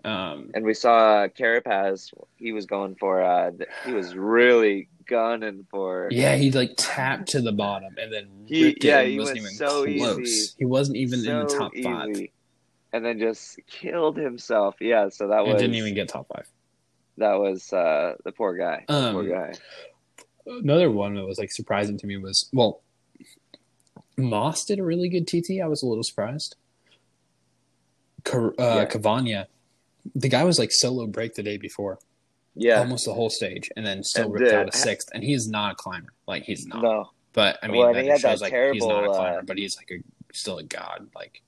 [0.06, 2.13] Um, And we saw Carapaz.
[2.38, 3.22] He was going for.
[3.24, 3.52] Uh,
[3.86, 6.10] he was really gunning for.
[6.12, 9.58] yeah, he like tapped to the bottom and then He- yeah, he wasn't went even
[9.58, 10.20] so close.
[10.20, 10.56] easy.
[10.60, 12.28] He wasn't even in the so top five.
[12.93, 14.76] and then just killed himself.
[14.80, 16.48] Yeah, so that It was didn't even get top five.
[17.18, 18.86] That was uh, the poor guy.
[18.88, 19.54] Um, poor guy.
[20.46, 22.82] Another one that was like surprising to me was well,
[24.16, 25.62] Mas did a really good TT.
[25.62, 26.56] I was a little surprised.
[28.24, 28.86] Ca- uh, Yeah.
[28.86, 29.48] Cavagna,
[30.16, 32.00] the guy was like solo break the day before,
[32.56, 35.10] Yeah, almost the whole stage, and then still And, ripped out a sixth.
[35.14, 36.82] And he's not a climber, like he's not.
[36.82, 39.16] no, But I mean, Well, that he had shows that like he's not a terrible,
[39.16, 40.04] climber, uh, but he's like a
[40.34, 41.08] still a god.
[41.16, 41.42] Like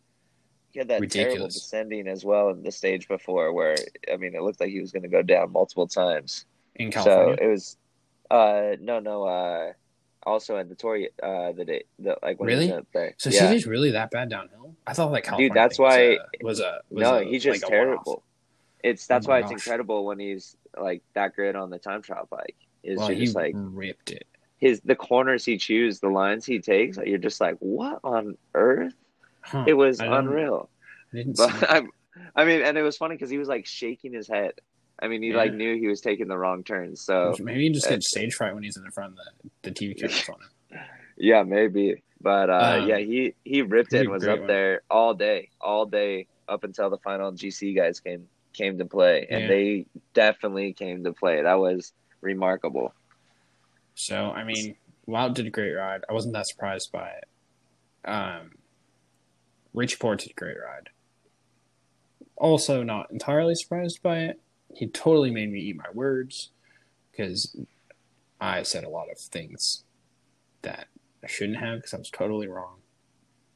[0.71, 3.75] he had that terrible descending as well in the stage before, where
[4.11, 6.45] I mean, it looked like he was going to go down multiple times.
[6.75, 7.35] in California.
[7.39, 7.77] So it was,
[8.31, 9.73] uh, no, no, uh,
[10.23, 12.67] also at the Tour, uh, the day, the like when Really?
[12.67, 13.15] was up there.
[13.17, 13.51] So yeah.
[13.51, 14.75] CJ's really that bad downhill?
[14.85, 17.43] I thought like California dude, that's was why- a- was a was no, a, he's
[17.43, 18.23] just like terrible.
[18.83, 22.27] It's that's Oh why it's incredible when he's like that good on the time trial
[22.29, 22.55] bike.
[22.83, 24.25] Is Well, just like ripped it.
[24.57, 26.97] his the corners he chews, the lines he takes.
[26.97, 28.93] You're just like, what on earth?
[29.41, 29.65] Huh.
[29.67, 30.69] It was I unreal.
[31.13, 31.81] I didn't see But I,
[32.35, 34.53] I mean, and it was funny because he was like shaking his head.
[35.01, 37.05] I mean, he like knew he was taking the wrong turns.
[37.05, 39.19] So Maybe he just uh, gets stage fright when he's in the front of
[39.63, 40.85] the, the TV cameras on him.
[41.17, 42.03] yeah, maybe.
[42.21, 44.47] But uh, Um, yeah, he he ripped it and was up one.
[44.47, 49.25] there all day, all day up until the final GC guys came came to play,
[49.29, 49.47] and Yeah.
[49.47, 51.41] they definitely came to play.
[51.41, 52.93] That was remarkable.
[53.95, 54.75] So I mean,
[55.07, 56.01] Wout did a great ride.
[56.09, 58.09] I wasn't that surprised by it.
[58.09, 58.51] Um,
[59.73, 60.89] Richie Porte did a great ride.
[62.35, 64.39] Also, not entirely surprised by it.
[64.73, 66.51] He totally made me eat my words
[67.11, 67.55] because
[68.39, 69.83] I said a lot of things
[70.61, 70.87] that
[71.23, 72.75] I shouldn't have because I was totally wrong.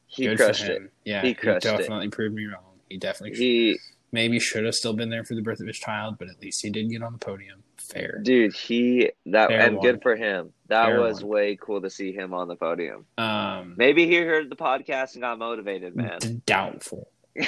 [0.08, 0.92] He Good crushed it.
[1.06, 1.78] Yeah, He crushed it.
[1.78, 2.80] definitely proved me wrong.
[2.90, 3.80] He definitely He
[4.12, 6.62] maybe should have still been there for the birth of his child, but at least
[6.62, 7.63] he did get on the podium.
[7.94, 8.20] Fair.
[8.24, 9.86] dude, he that Fair and one.
[9.86, 10.52] good for him.
[10.68, 11.34] That Fair was one.
[11.34, 13.06] way cool to see him on the podium.
[13.18, 16.20] Um, Maybe he heard the podcast and got motivated, man.
[16.46, 17.10] doubtful.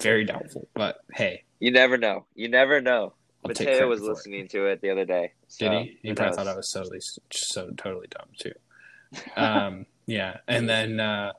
[0.00, 0.68] Very doubtful.
[0.74, 2.24] But hey, you never know.
[2.34, 3.14] You never know.
[3.44, 4.08] I'll Mateo was for it.
[4.08, 5.32] listening to it the other day.
[5.58, 5.98] Did he?
[6.02, 6.36] He probably knows?
[6.36, 6.98] thought I was totally,
[7.32, 8.52] so totally dumb too.
[9.36, 11.32] Um, yeah, and then uh,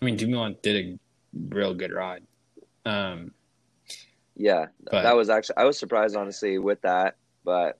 [0.00, 0.98] I mean, Dumont did a
[1.54, 2.22] real good ride.
[2.86, 3.32] Um,
[4.36, 7.78] Yeah, But- that was actually I was surprised honestly with that, but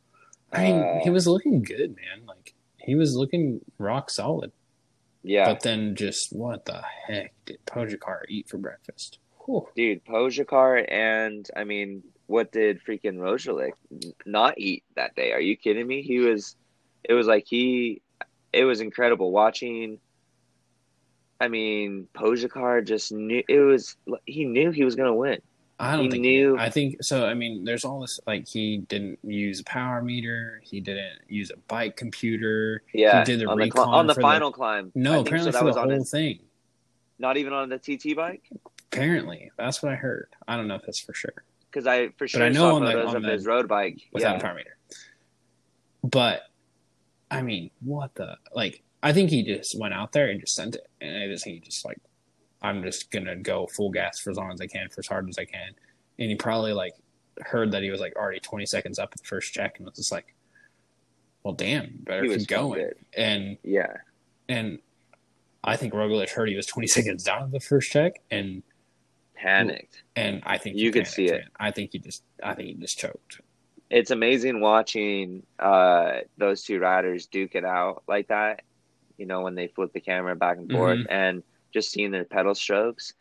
[0.52, 2.24] I mean, uh, he was looking good, man.
[2.26, 4.52] Like he was looking rock solid.
[5.22, 9.18] yeah, But then, just what the heck did Pogacar eat for breakfast?
[9.44, 9.68] Whew.
[9.76, 13.72] dude, Pogacar and I mean, what did freaking Roglic
[14.24, 15.32] not eat that day?
[15.32, 16.02] Are you kidding me?
[16.02, 16.56] He was,
[17.04, 18.00] it was like he,
[18.52, 19.98] it was incredible watching.
[21.40, 23.96] I mean, Pogacar just knew it was.
[24.24, 25.40] He knew he was gonna win.
[25.78, 27.26] I don't He think knew- I think so.
[27.26, 30.60] I mean, there's all this like he didn't use a power meter.
[30.64, 32.82] He didn't use a bike computer.
[32.94, 34.90] Yeah, he did the on the recon cli- on the final climb.
[34.94, 36.38] No, think apparently so that for was the on whole his, thing.
[37.18, 38.48] not even on the TT bike.
[38.90, 40.28] Apparently, that's what I heard.
[40.48, 41.34] I don't know if that's for sure
[41.70, 43.68] Because I for sure but I know saw on the- on of the- his road
[43.68, 44.00] bike.
[44.12, 44.38] without yeah.
[44.38, 44.76] a power meter.
[46.02, 46.42] But
[47.30, 48.82] I mean, what the like?
[49.02, 51.56] I think he just went out there and just sent it, and I just think
[51.56, 51.98] he just like,
[52.62, 55.28] I'm just gonna go full gas for as long as I can, for as hard
[55.28, 55.70] as I can,
[56.18, 56.94] and he probably like
[57.44, 59.96] heard that he was like already 20 seconds up at the first check, and was
[59.96, 60.34] just like,
[61.42, 63.92] well, damn, better He keep going, and Yeah,
[64.48, 64.78] and
[65.62, 68.62] I think Roglic heard he was 20 seconds down at the first check, and
[69.34, 70.02] panicked.
[70.16, 71.32] and I think You could see it.
[71.32, 71.48] man.
[71.60, 73.40] I think he just, I think he just choked.
[73.90, 78.62] It's amazing watching uh, those two riders duke it out like that.
[79.18, 81.06] You know when they flip the camera back and forth, Mhm.
[81.10, 81.42] and
[81.76, 83.12] just seeing their pedal strokes.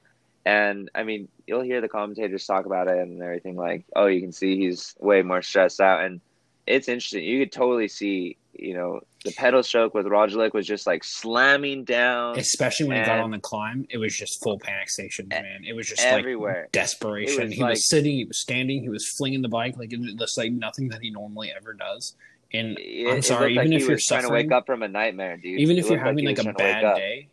[0.46, 3.56] And I mean, you'll hear the commentators talk about it and everything.
[3.56, 6.22] Like, oh, you can see he's way more stressed out, and
[6.68, 7.24] it's interesting.
[7.24, 11.84] You could totally see, you know, the pedal stroke with Roglic was just like slamming
[11.84, 15.42] down especially when he got on the climb, it was just full panic stations, E-
[15.42, 15.64] man.
[15.68, 16.62] It was just everywhere.
[16.64, 17.46] like desperation.
[17.46, 20.00] Was he like- was sitting, he was standing, he was flinging the bike like it
[20.00, 22.16] was just like nothing that he normally ever does.
[22.54, 24.88] And It- I'm sorry, even like if you're was trying to wake up from a
[24.88, 25.60] nightmare, dude.
[25.60, 27.28] even if you're having he like, a trying to wake bad day,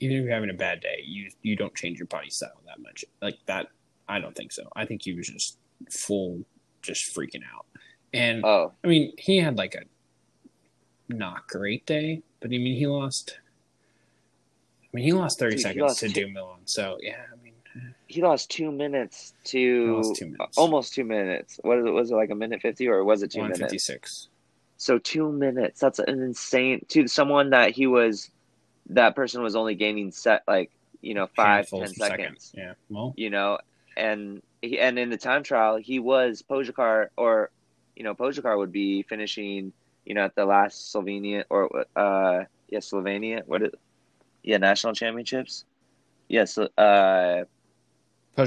[0.00, 2.80] even if you're having a bad day, you you don't change your body style that
[2.80, 3.04] much.
[3.22, 3.68] Like that,
[4.08, 4.64] I don't think so.
[4.76, 5.58] I think he was just
[5.90, 6.44] full,
[6.82, 7.66] just freaking out.
[8.12, 9.82] And Oh, I mean, he had like a
[11.08, 13.38] not great day, but I mean, he lost.
[14.82, 16.60] I mean, he lost thirty Dude, seconds lost to two- Dumoulin.
[16.66, 17.90] So yeah, I mean, eh.
[18.06, 20.56] he lost two minutes to two minutes.
[20.58, 21.58] almost two minutes.
[21.62, 21.90] What is it?
[21.90, 23.58] Was it like a minute fifty or was it two minutes?
[23.60, 24.28] fifty six.
[24.76, 25.80] So two minutes.
[25.80, 28.30] That's an insane to someone that he was.
[28.90, 30.70] That person was only gaining set like
[31.00, 32.52] you know five ten seconds.
[32.56, 32.74] Yeah.
[32.88, 33.58] Well, You know,
[33.96, 37.50] and he, and in the time trial he was Pogacar or
[37.96, 39.72] you know Pogacar would be finishing
[40.04, 43.70] you know at the last Slovenia or uh yeah Slovenia what is
[44.42, 45.64] yeah national championships.
[46.28, 47.44] Yes, uh,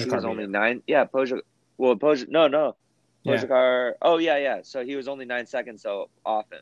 [0.04, 0.82] he was only nine.
[0.88, 1.42] Yeah, Pogacar.
[1.78, 2.30] Well, Pogacar.
[2.30, 2.76] No, no.
[3.24, 3.46] Yeah.
[3.46, 3.94] Pogacar.
[4.02, 4.62] Oh yeah, yeah.
[4.64, 5.82] So he was only nine seconds.
[5.84, 6.60] So often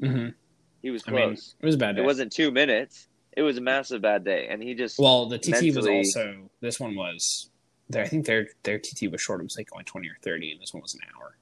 [0.00, 0.34] Mhm.
[0.82, 1.54] He was I mean, close.
[1.60, 2.02] it was a bad day.
[2.02, 3.08] it wasn't two minutes.
[3.36, 6.50] It was a massive bad day, and he just well, the TT was also.
[6.60, 7.50] This one was.
[7.90, 9.40] Their, I think their their TT was short.
[9.40, 11.36] It was like only twenty or thirty, and this one was an hour.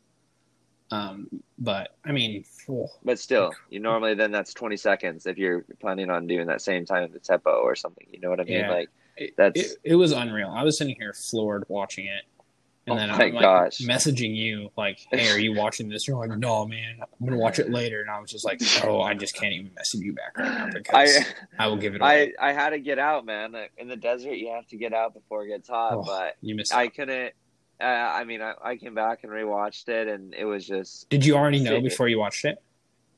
[0.92, 1.28] Um,
[1.58, 6.10] but I mean, oh, But still, you normally then that's twenty seconds if you're planning
[6.10, 8.06] on doing that same time at the tempo or something.
[8.12, 8.58] You know what I mean?
[8.58, 8.70] Yeah.
[8.70, 10.50] Like it, That's- it, it was unreal.
[10.54, 12.22] I was sitting here floored watching it,
[12.86, 13.78] and Oh then I'm like gosh.
[13.78, 17.58] messaging you like, "Hey, are you watching this?" You're like, "No, man, I'm gonna watch
[17.58, 20.38] it later." And I was just like, "Oh, I just can't even message you back
[20.38, 21.16] right now because
[21.58, 23.54] I, I, will give it I, away." I had to get out, man.
[23.78, 25.94] In the desert, you have to get out before it gets hot.
[25.94, 26.74] Oh, but you missed.
[26.74, 26.94] I out.
[26.94, 27.32] couldn't.
[27.80, 31.26] Uh, I mean, I, I came back and rewatched it, and it was just Did
[31.26, 32.62] you already know before you watched it?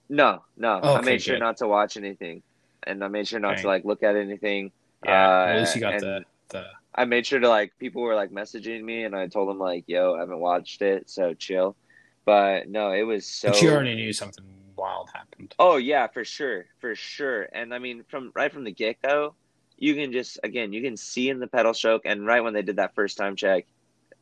[0.09, 0.73] no, no.
[0.79, 1.41] I Okay, made sure good.
[1.45, 2.43] not to watch anything,
[2.85, 4.73] and I made sure not to like look at anything.
[5.05, 6.65] Yeah, Uh, at least you got and- the the.
[6.99, 9.85] I made sure to like people were like messaging me, and I told them like,
[9.87, 11.77] "Yo, I haven't watched it, so chill."
[12.25, 13.51] But no, it was so.
[13.51, 14.45] but you already knew something
[14.75, 15.55] wild happened.
[15.61, 17.43] Oh yeah, for sure, for sure.
[17.53, 19.35] And I mean, from right from the get go,
[19.77, 22.63] you can just again you can see in the pedal stroke, and right when they
[22.63, 23.67] did that first time check,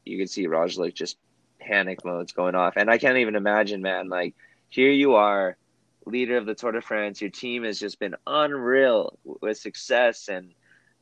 [0.04, 1.16] you can see Roglic just
[1.58, 4.10] panic modes going off, and I can't even imagine, man.
[4.10, 4.34] Like
[4.68, 5.56] here you are,
[6.04, 7.22] leader of the Tour de France.
[7.22, 10.52] Your team has just been unreal with success, and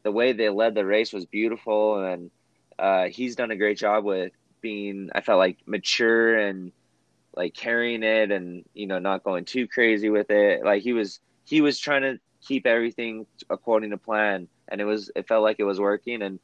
[0.04, 2.30] the way they led the race was beautiful, and
[2.78, 5.10] uh, he's done a great job with being.
[5.14, 6.72] I felt like mature and
[7.36, 11.20] like carrying it and you know not going too crazy with it like he was
[11.44, 15.56] he was trying to keep everything according to plan and it was it felt like
[15.58, 16.38] it was working and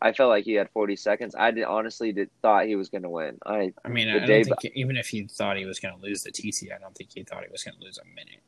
[0.00, 3.02] i felt like he had 40 seconds i did honestly did thought he was going
[3.02, 5.94] to win i I mean, I don't think even if he thought he was going
[5.94, 8.06] to lose the TT, I don't think he thought he was going to lose a
[8.06, 8.40] minute.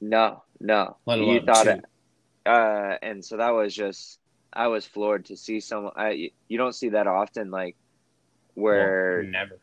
[0.00, 1.70] no no Let you alone thought two.
[1.70, 1.84] it
[2.46, 4.18] uh and so that was just
[4.52, 7.76] i was floored to see someone i you don't see that often like
[8.54, 9.58] where Well, never.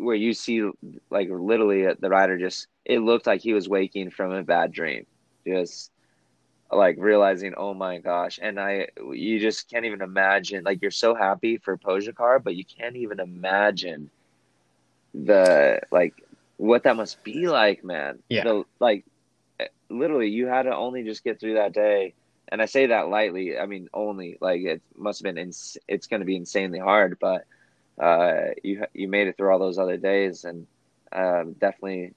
[0.00, 0.62] where you see
[1.10, 5.06] like literally the rider just it looked like he was waking from a bad dream
[5.46, 5.90] just
[6.70, 11.14] like realizing oh my gosh and i you just can't even imagine like you're so
[11.14, 14.10] happy for Pogacar but you can't even imagine
[15.14, 16.14] the like
[16.56, 18.44] what that must be like man Yeah.
[18.44, 19.04] the, like
[19.92, 22.14] literally you had to only just get through that day
[22.48, 26.06] and i say that lightly i mean only like it must have been ins- it's
[26.06, 27.44] going to be insanely hard but
[28.00, 30.66] uh, you you made it through all those other days, and
[31.12, 32.14] um, definitely.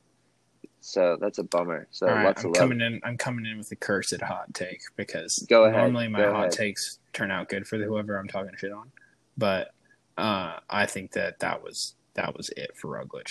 [0.80, 1.88] So that's a bummer.
[1.92, 2.54] So right, I'm of love.
[2.56, 3.02] coming in.
[3.04, 6.40] I'm coming in with a cursed hot take because Go ahead, normally my go hot
[6.44, 6.52] ahead.
[6.54, 8.90] takes turn out good for whoever I'm talking shit on,
[9.38, 9.74] but
[10.18, 13.30] uh, I think that that was that was it for Roglic.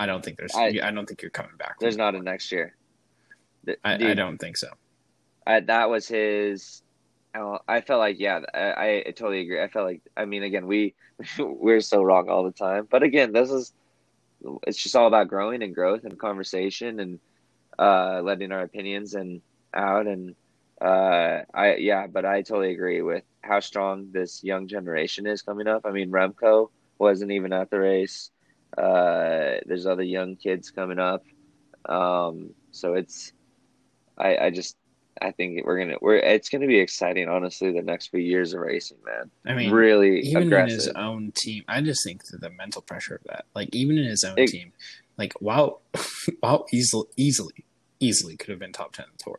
[0.00, 0.54] I don't think there's.
[0.54, 1.78] I, I- don't think you're coming back.
[1.78, 2.74] There's not a next year.
[3.84, 4.68] I, I don't think so.
[5.46, 6.82] I, that was his.
[7.34, 9.62] I I felt like yeah, I, I totally agree.
[9.62, 10.94] I felt like I mean again we
[11.38, 13.72] we're so wrong all the time, but again this is
[14.66, 17.20] it's just all about growing and growth and conversation and
[17.78, 19.40] uh, letting our opinions and
[19.72, 20.34] out and
[20.80, 25.66] uh, I yeah, but I totally agree with how strong this young generation is coming
[25.66, 25.82] up.
[25.84, 28.30] I mean Remco wasn't even at the race.
[28.76, 31.24] Uh, there's other young kids coming up,
[31.86, 33.32] um, so it's
[34.18, 34.76] I I just
[35.20, 37.28] I think we're gonna we're it's gonna be exciting.
[37.28, 39.30] Honestly, the next few years of racing, man.
[39.46, 43.16] I mean, really even in his own team, I just think that the mental pressure
[43.16, 44.72] of that, like even in his own It- team,
[45.16, 45.78] like wow,
[46.42, 47.64] wow, easily, easily,
[48.00, 49.38] easily could have been top ten on the tour.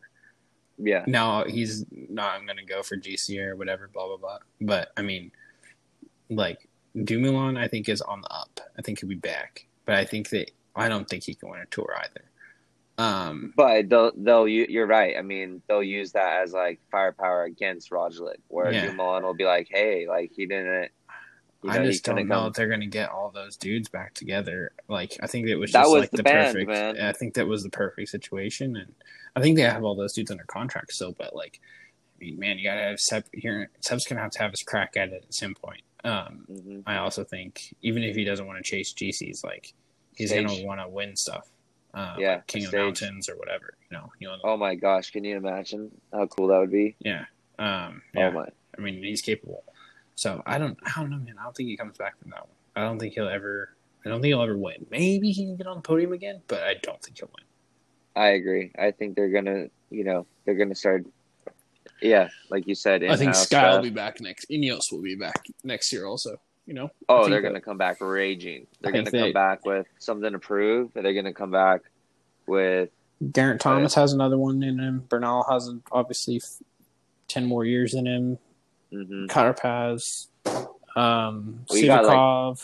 [0.78, 4.38] yeah, Now he's not I'm going to go for GC or whatever, blah blah blah.
[4.62, 5.32] But I mean,
[6.30, 6.68] like
[7.04, 8.62] Dumoulin, I think is on the up.
[8.78, 11.60] I think he'll be back, but I think that I don't think he can win
[11.60, 12.24] a tour either.
[12.98, 15.16] Um, but they'll they'll you- you're right.
[15.18, 18.86] I mean, they'll use that as like firepower against Roglic, where Yeah.
[18.88, 20.92] Dumoulin will be like, hey, like he didn't.
[21.64, 23.90] You know, I just don't know come- if they're going to get all those dudes
[23.90, 24.72] back together.
[24.88, 26.70] Like, I think it was just was like the the, band, perfect.
[26.70, 27.02] man.
[27.02, 28.94] I think that was the perfect situation, and
[29.36, 31.12] I think they have all those dudes under contract still.
[31.14, 31.60] But like,
[32.22, 33.70] I mean, man, you got to have Sepp here.
[33.82, 35.82] Sepp's going to have to have his crack at it at some point.
[36.04, 36.84] Um, Mhm.
[36.86, 39.74] I also think even if he doesn't want to chase GCs, like
[40.16, 40.60] he's Stage.
[40.60, 41.50] to want to win stuff.
[41.96, 42.80] Uh, Yeah, like King of stage.
[42.82, 43.74] Mountains or whatever.
[43.90, 46.96] You know, you know, Oh my gosh, can you imagine how cool that would be?
[47.00, 47.26] yeah.
[47.58, 48.28] Um, yeah.
[48.28, 49.64] Oh my, I mean, he's capable.
[50.16, 51.36] So I don't, I don't know, man.
[51.40, 52.56] I don't think he comes back from that one.
[52.76, 53.70] I don't think he'll ever.
[54.06, 54.86] I don't think he'll ever win.
[54.92, 57.46] Maybe he can get on the podium again, but I don't think he'll win.
[58.16, 58.72] I agree.
[58.78, 61.06] I think they're gonna, you know, they're gonna start.
[62.02, 64.50] Yeah, like you said, I think in-house Sky will be back next.
[64.50, 66.40] Ineos will be back next year, also.
[66.66, 66.92] You know.
[67.08, 68.68] Oh, they're going to come back raging.
[68.82, 70.92] They're going to think come back with something to prove.
[70.94, 71.82] They're going to come back
[72.48, 72.90] with
[73.32, 75.06] Geraint Thomas has another one in him.
[75.08, 76.62] Bernal has obviously f-
[77.28, 78.38] ten more years in him.
[78.92, 79.28] mhm.
[79.28, 80.28] Carapaz,
[80.98, 82.58] um, Well, you like,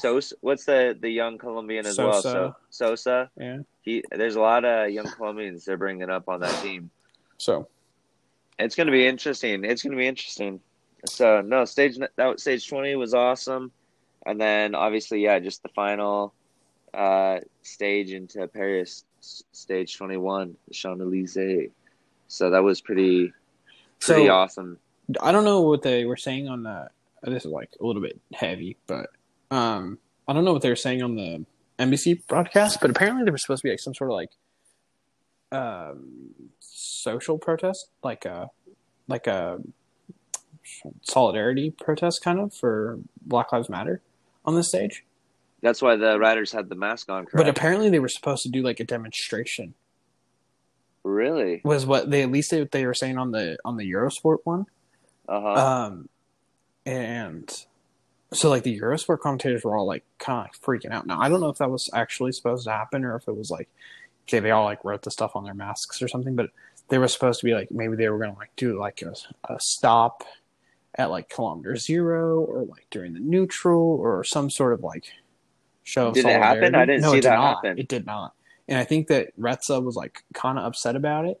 [0.00, 0.34] Sosa.
[0.40, 2.14] What's the the young Colombian as well?
[2.14, 2.56] So Sosa.
[2.70, 3.30] Sosa.
[3.38, 3.58] yeah.
[3.82, 6.90] He there's a lot of young Colombians they're bringing up on that team.
[7.38, 7.68] So
[8.58, 9.64] It's going to be interesting.
[9.64, 10.60] It's going to be interesting.
[11.06, 13.72] So no stage that stage twenty was awesome,
[14.24, 16.32] and then obviously yeah, just the final
[16.94, 21.70] uh, stage into Paris, stage twenty one, the Champs Elysees.
[22.28, 23.32] So that was pretty
[24.00, 24.78] pretty So- awesome.
[25.20, 26.88] I don't know what they were saying on the.
[27.24, 29.10] This is like a little bit heavy, but
[29.50, 31.44] um, I don't know what they were saying on the
[31.78, 32.80] NBC broadcast.
[32.80, 34.30] But apparently, there was supposed to be like some sort of like
[35.50, 36.30] um,
[36.60, 38.50] social protest, like a
[39.08, 39.58] like a
[41.02, 44.00] solidarity protest, kind of for Black Lives Matter
[44.44, 45.04] on the stage.
[45.62, 47.26] That's why the riders had the mask on.
[47.32, 49.74] But apparently, they were supposed to do like a demonstration.
[51.04, 54.38] really, Was what they at least they, they were saying on the on the Eurosport
[54.44, 54.66] one.
[55.28, 55.86] uh huh.
[55.86, 56.08] Um,
[56.84, 57.48] and
[58.32, 61.06] so like the Eurosport commentators were all like kind of like freaking out.
[61.06, 63.50] Now I don't know if that was actually supposed to happen or if it was
[63.50, 63.68] like
[64.26, 66.50] okay they all like wrote the stuff on their masks or something, but
[66.88, 69.14] they were supposed to be like maybe they were gonna like do like a,
[69.52, 70.24] a stop
[70.96, 75.06] at like kilometer zero or like during the neutral or some sort of like
[75.82, 76.12] show.
[76.12, 76.74] Did it happen?
[76.74, 77.54] I didn't no, see it did that not.
[77.64, 77.78] happen.
[77.78, 78.34] It did not.
[78.68, 81.40] And I think that Retza was like kind of upset about it.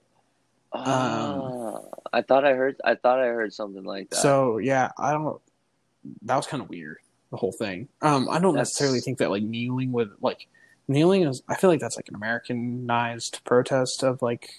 [0.72, 1.78] Ah,
[2.12, 2.76] I thought I heard.
[2.84, 4.16] I thought I heard something like that.
[4.16, 5.40] um, So yeah, I don't.
[6.22, 6.98] That was kind of weird.
[7.30, 7.88] The whole thing.
[8.02, 10.46] Um, I don't That's- necessarily think that like kneeling with like
[10.88, 11.42] kneeling is.
[11.48, 14.50] I feel like that's like an Americanized protest of like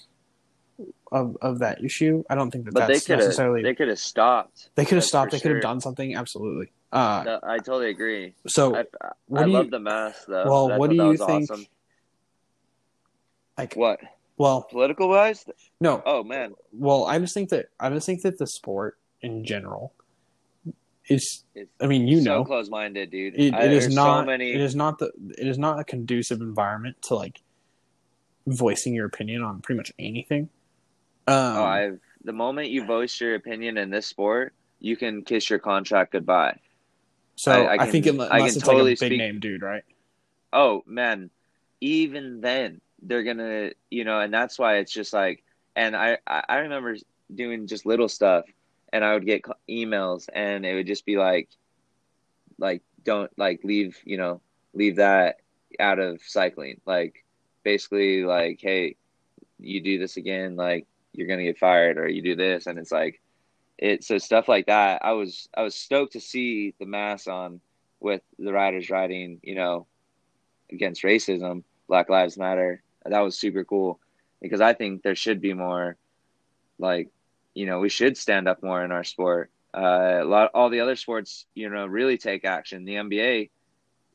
[1.12, 2.24] of of that issue.
[2.28, 3.18] I don't think that but they that's have.
[3.18, 3.62] necessarily.
[3.62, 4.70] They could have stopped.
[4.74, 5.32] they could have stopped.
[5.32, 5.60] They could have sure.
[5.60, 6.14] done something.
[6.16, 6.72] Absolutely.
[6.92, 8.34] Uh, No, I totally agree.
[8.46, 8.84] so I,
[9.34, 10.44] I do you love the mask though.
[10.44, 11.66] Well, I what do you think- Awesome.
[13.58, 13.74] like?
[13.74, 14.00] What
[14.36, 15.44] Well, political wise?
[15.80, 16.02] no.
[16.04, 19.92] Oh man, Well, I just think that I just think that the sport in general
[21.08, 21.44] is.
[21.54, 23.34] It's I mean, you so know, close minded, dude.
[23.38, 24.22] it, I- it is not.
[24.22, 24.52] so many.
[24.52, 25.12] It is not the.
[25.38, 27.40] It is not a conducive environment to like
[28.46, 30.48] voicing your opinion on pretty much anything.
[31.26, 35.48] Um, oh, I've the moment you voice your opinion in this sport, you can kiss
[35.50, 36.58] your contract goodbye.
[37.36, 39.18] so I- I I, think can- unless I can it's totally like a big speak-
[39.18, 39.82] name dude, right?
[40.52, 41.30] oh man
[41.80, 45.42] even then they're gonna you know and that's why it's just like
[45.74, 46.96] and i I remember
[47.34, 48.44] doing just little stuff
[48.92, 51.48] and i would get emails and it would just be like
[52.58, 54.40] like don't like leave you know
[54.74, 55.40] leave that
[55.80, 57.24] out of cycling like
[57.64, 58.94] basically like hey
[59.58, 62.92] you do this again like you're gonna get fired or you do this and it's
[62.92, 63.20] like
[63.78, 67.60] it so stuff like that i was i was stoked to see the mass on
[68.00, 69.86] with the riders riding you know
[70.72, 72.82] against racism, Black Lives Matter.
[73.04, 74.00] That was super cool
[74.40, 75.96] because I think there should be more,
[76.78, 77.10] like,
[77.52, 79.50] you know, we should stand up more in our sport.
[79.76, 82.84] Uh, a lot, all the other sports, you know, really take action.
[82.84, 83.50] The NBA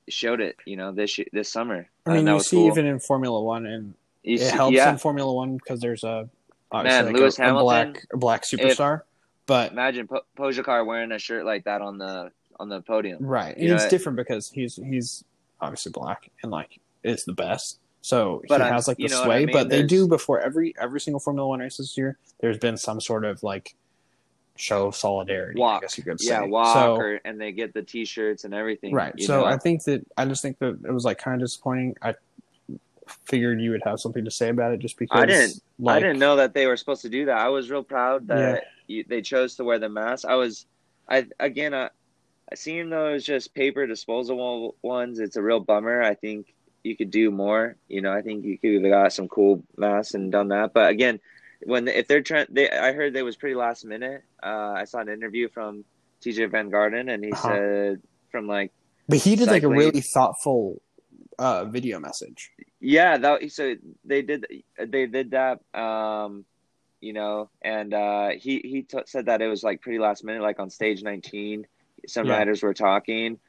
[0.10, 1.88] showed it, you know, this this summer.
[2.06, 2.68] I mean, you see cool.
[2.68, 3.94] even in Formula One, and
[4.24, 6.28] You it see- helps yeah, in Formula One because there's a
[6.74, 7.64] Man, like Lewis a, Hamilton,
[7.94, 9.02] black a black superstar,
[9.46, 13.24] but imagine po- Pogacar wearing a shirt like that on the on the podium.
[13.26, 15.24] right, You and it's different because he's he's
[15.62, 17.80] obviously black and like is the best.
[18.02, 19.50] So But he I'm- has like the sway, I mean?
[19.54, 22.18] but they do before every every single Formula One race this year.
[22.40, 23.76] There's been some sort of like
[24.56, 25.60] show of solidarity.
[25.60, 26.32] I Walk, guess you could say.
[26.32, 28.94] yeah, walk, So, or, and they get the T-shirts and everything.
[28.94, 29.18] right.
[29.22, 29.46] So know?
[29.46, 31.96] I think that I just think that it was like kind of disappointing.
[32.02, 32.14] I
[33.26, 36.00] figured you would have something to say about it just because I didn't- Like, I
[36.00, 37.38] didn't know that they were supposed to do that.
[37.38, 40.26] I was real proud that you, they chose to wear the mask.
[40.26, 40.66] I was,
[41.08, 41.90] I again, I,
[42.52, 45.20] I seeing those just paper disposable ones.
[45.20, 46.02] It's a real bummer.
[46.02, 46.54] I think
[46.84, 47.76] you could do more.
[47.88, 50.74] You know, I think you could have got some cool masks and done that.
[50.74, 51.20] But again,
[51.64, 54.24] when if they're trying, they I heard they was pretty last minute.
[54.42, 55.84] Uh, I saw an interview from
[56.22, 57.48] Tejay Van Garderen, and he Uh-huh.
[57.50, 58.02] said
[58.32, 58.72] from like
[59.08, 60.82] But he did like a really thoughtful
[61.38, 62.52] uh, video message.
[62.82, 63.76] Yeah, that so
[64.06, 64.46] they did
[64.78, 66.46] they did that um
[67.02, 70.42] you know and uh he he t- said that it was like pretty last minute
[70.42, 71.66] like on stage 19
[72.08, 72.38] some Yeah.
[72.38, 73.40] riders were talking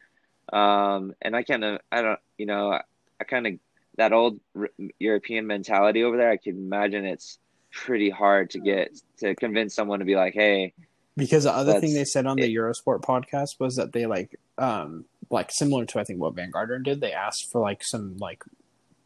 [0.52, 3.52] um and I kind of I don't you know I kind of
[3.96, 7.38] that old R- European mentality over there I can imagine it's
[7.72, 10.72] pretty hard to get to convince someone to be like hey
[11.16, 14.38] Because the other thing they said on the it- Eurosport podcast was that they like
[14.58, 18.16] um like similar to I think what Van Garderen did, they asked for like some
[18.18, 18.42] like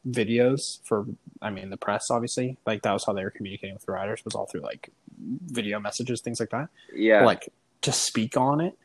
[0.09, 1.07] videos for
[1.41, 2.59] I mean the press obviously.
[2.67, 5.79] Like that was how they were communicating with the riders was all through like video
[5.81, 6.69] messages, things like that.
[6.95, 7.53] yeah Like
[7.83, 8.77] to speak on it.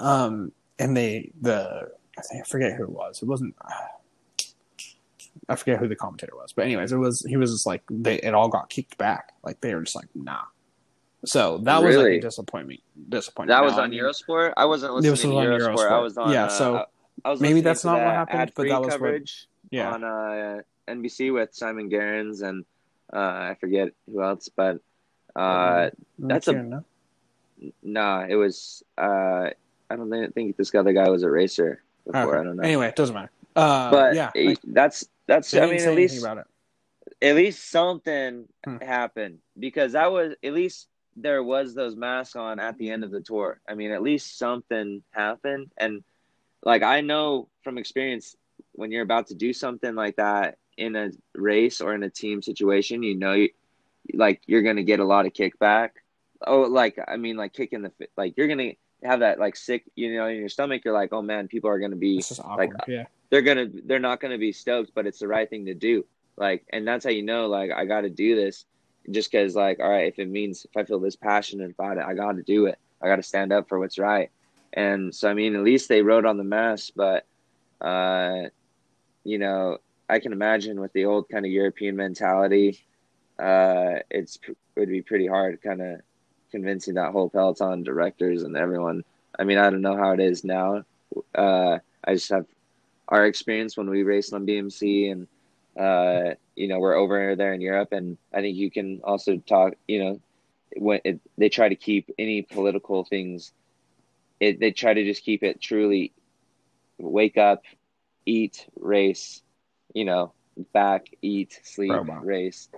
[0.00, 3.22] Um and they the I think I forget who it was.
[3.22, 3.54] It wasn't
[5.48, 8.16] I forget who the commentator was, but anyways, it was he was just like they
[8.20, 9.32] it all got kicked back.
[9.42, 10.42] Like they were just like nah.
[11.24, 12.18] So that was like Really?
[12.18, 12.80] a disappointment.
[13.08, 13.56] Disappointment.
[13.56, 15.90] that was I on mean, Eurosport I wasn't listening was to on Eurosport.
[15.90, 16.84] I was on Yeah, uh, so
[17.24, 20.62] I was maybe that's not what happened, but that was what- coverage Yeah, on uh,
[20.88, 22.64] NBC with Simon Gerrans and
[23.12, 23.18] uh,
[23.52, 24.80] I forget who else, but
[25.36, 26.84] uh, that's a- no?
[27.82, 29.50] nah, it was uh,
[29.90, 32.22] I don't think, think this other guy was a racer before.
[32.34, 32.40] Okay.
[32.40, 33.30] I don't know, Anyway, it doesn't matter.
[33.56, 35.54] Uh, but yeah, like, that's that's.
[35.54, 36.46] I mean, at least about it.
[37.22, 38.76] at least something Hmm.
[38.78, 43.10] happened because that was at least there was those masks on at the end of
[43.10, 43.60] the tour.
[43.68, 46.04] I mean, at least something happened, and
[46.62, 48.36] like I know from experience,
[48.78, 52.40] when you're about to do something like that in a race or in a team
[52.42, 53.50] situation, you know, you,
[54.14, 55.90] like you're gonna get a lot of kickback.
[56.46, 58.72] Oh, like I mean, like kicking the like you're gonna
[59.02, 60.82] have that like sick, you know, in your stomach.
[60.84, 62.70] You're like, oh man, people are gonna be This is awkward.
[62.78, 65.74] like, yeah, they're gonna they're not gonna be stoked, but it's the right thing to
[65.74, 66.04] do.
[66.36, 68.64] Like, and that's how you know, like, I got to do this,
[69.10, 72.04] just because, like, all right, if it means if I feel this passionate about it,
[72.04, 72.78] I got to do it.
[73.02, 74.30] I got to stand up for what's right.
[74.72, 77.26] And so, I mean, at least they wrote on the mask, but,
[77.80, 78.50] uh,
[79.28, 82.80] you know, I can imagine with the old kind of European mentality,
[83.38, 86.00] uh, it's it would be pretty hard, kind of
[86.50, 89.04] convincing that whole peloton directors and everyone.
[89.38, 90.84] I mean, I don't know how it is now.
[91.34, 92.46] Uh, I just have
[93.08, 95.26] our experience when we raced on BMC and
[95.78, 99.74] uh, you know we're over there in Europe and I think you can also talk
[99.86, 100.20] you know
[100.76, 103.52] when it, they try to keep any political things
[104.40, 106.12] it, they try to just keep it truly
[106.98, 107.62] wake up
[108.28, 109.42] eat race
[109.94, 110.32] you know
[110.72, 112.24] back eat sleep Robot.
[112.24, 112.68] race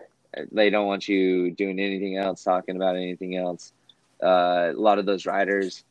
[0.53, 3.73] they don't want you doing anything else talking about anything else
[4.23, 5.85] uh, a lot of those riders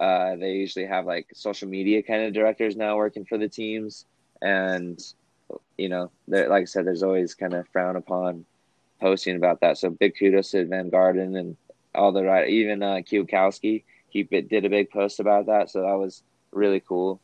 [0.00, 4.06] uh, they usually have like social media kind of directors now working for the teams,
[4.40, 4.98] and
[5.76, 8.46] you know, like I said, there's always kind of frown upon
[8.98, 9.76] posting about that.
[9.76, 11.56] So big kudos to Van Garderen and
[11.94, 13.84] all the right, even uh, Kwiatkowski.
[14.08, 17.20] he did a big post about that, so that was really cool.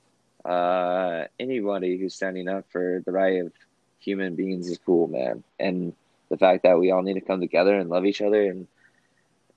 [0.47, 3.53] Uh, anybody who's standing up for the right of
[3.99, 5.42] human beings is cool, man.
[5.59, 5.92] And
[6.28, 8.66] the fact that we all need to come together and love each other, and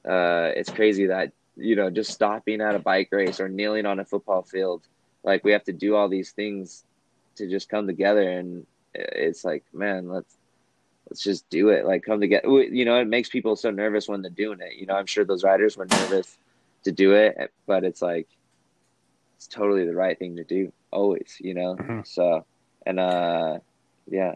[0.04, 4.00] uh, it's crazy that you know just stopping at a bike race or kneeling on
[4.00, 4.82] a football field,
[5.24, 6.84] like we have to do all these things
[7.36, 8.66] to just come together, and
[8.96, 10.38] it's like, man, let's
[11.08, 11.86] let's just do it.
[11.86, 12.48] Like come together.
[12.48, 14.74] You know, it makes people so nervous when they're doing it.
[14.74, 16.36] You know, I'm sure those riders were nervous
[16.86, 18.28] to do it, but it's like
[19.36, 21.76] it's totally the right thing to do always, you know.
[21.76, 22.08] Mhm.
[22.08, 22.46] So,
[22.86, 23.60] and uh,
[24.08, 24.36] yeah.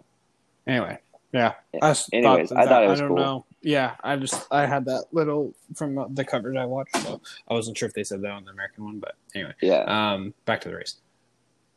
[0.68, 0.98] Anyway,
[1.32, 1.54] yeah.
[1.82, 3.18] I Anyways, I thought it was I don't cool.
[3.18, 3.46] know.
[3.62, 7.78] Yeah, I just I had that little from the coverage I watched, so I wasn't
[7.78, 9.54] sure if they said that on the American one, but anyway.
[9.62, 9.84] Yeah.
[9.84, 10.98] Um, back to the race.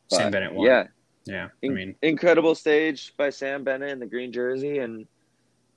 [0.09, 0.67] Sam Bennett won.
[0.67, 0.87] Yeah.
[1.25, 1.49] yeah.
[1.65, 5.07] I mean, incredible stage by Sam Bennett in the green jersey, and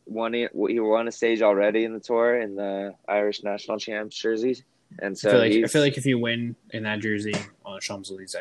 [0.05, 0.33] won.
[0.33, 4.63] He won a stage already in the tour in the Irish national champs jerseys,
[4.99, 7.35] and so I feel like I feel like if you win in that jersey
[7.65, 8.35] on the Champs Elysees,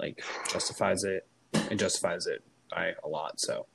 [0.00, 1.26] like justifies it.
[1.68, 3.40] and justifies it by a lot.
[3.40, 3.66] So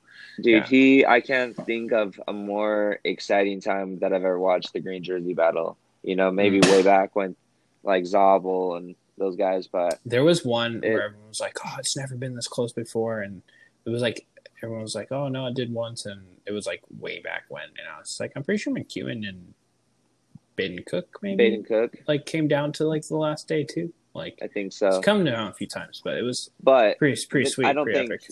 [0.42, 0.66] Dude, Yeah.
[0.66, 5.02] he I can't think of a more exciting time that I've ever watched the green
[5.02, 5.76] jersey battle.
[6.02, 6.70] You know, maybe Mm.
[6.70, 7.36] way back when
[7.82, 11.76] like Zabel and those guys, but there was one It- where everyone was like, "Oh,
[11.78, 13.42] it's never been this close before," and
[13.84, 14.26] it was like
[14.62, 17.64] everyone was like, "Oh no, it did once," and it was like way back when.
[17.78, 19.52] And I was like, I'm pretty sure McEwen and
[20.56, 23.92] Baden Cook maybe Baden Cook, like came down to like the last day too.
[24.16, 24.88] Like I think so.
[24.88, 27.66] it's come down a few times, but it was But pretty pretty sweet.
[27.66, 28.22] I don't think- epic.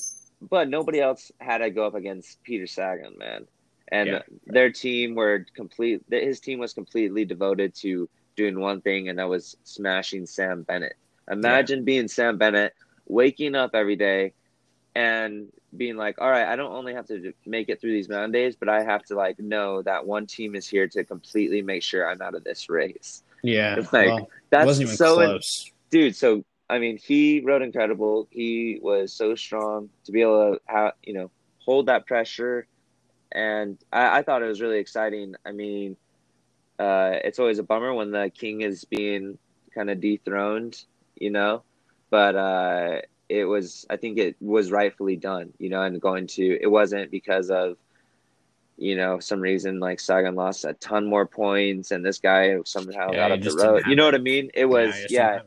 [0.51, 3.47] but nobody else had to go up against Peter Sagan, man.
[3.89, 4.23] And Yeah.
[4.47, 6.03] their team were complete.
[6.11, 10.97] His team was completely devoted to doing one thing, and that was smashing Sam Bennett.
[11.31, 12.75] Imagine being Sam Bennett,
[13.07, 14.33] waking up every day,
[14.95, 18.33] and being like, "All right, I don't only have to make it through these mountain
[18.33, 21.83] days, but I have to like know that one team is here to completely make
[21.83, 25.71] sure I'm out of this race." Yeah, It's like, well, That's wasn't even so close.
[25.95, 28.27] Dude so i mean he rode incredible.
[28.31, 32.67] He was so strong to be able to you know hold that pressure.
[33.31, 35.37] And i, I thought it was really exciting.
[35.47, 35.97] I mean
[36.81, 39.39] uh, it's always a bummer when the king is being
[39.75, 40.85] kind of dethroned
[41.15, 41.63] you know?
[42.11, 46.59] But uh, it was i think it was rightfully done you know and going to
[46.61, 47.77] it wasn't because of
[48.77, 53.11] you know some reason like sagan lost a ton more points and this guy somehow
[53.13, 53.85] Yeah, got up the road.
[53.89, 54.51] You know what i mean?
[54.55, 55.43] It was just yeah, it.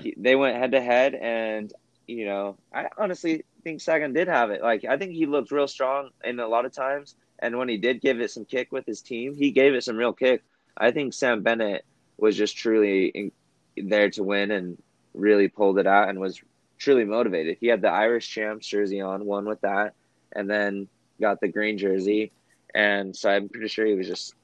[0.00, 1.72] He, they went head to head, and
[2.06, 4.62] you know, I honestly think Sagan did have it.
[4.62, 7.76] Like, I think he looked real strong in a lot of times, and when he
[7.76, 10.42] did give it some kick with his team, he gave it some real kick.
[10.76, 11.84] I think Sam Bennett
[12.16, 13.32] was just truly in,
[13.76, 14.80] there to win and
[15.14, 16.40] really pulled it out and was
[16.78, 17.58] truly motivated.
[17.60, 19.94] He had the Irish champs jersey on, won with that,
[20.32, 20.88] and then
[21.20, 22.32] got the green jersey,
[22.74, 24.34] and so I'm pretty sure he was just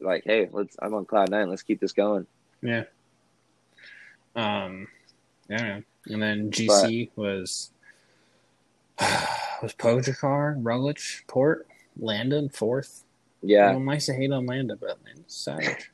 [0.00, 1.48] like, "Hey, let's I'm on cloud nine.
[1.48, 2.26] Let's keep this going."
[2.62, 2.84] Yeah.
[4.36, 4.88] Um,
[5.48, 7.70] yeah, and then GC was
[9.62, 11.66] was Pogacar, Roglic, Porte,
[11.98, 13.04] Landa in fourth.
[13.42, 15.90] Yeah, Everyone likes to hate on Landa, but man, savage.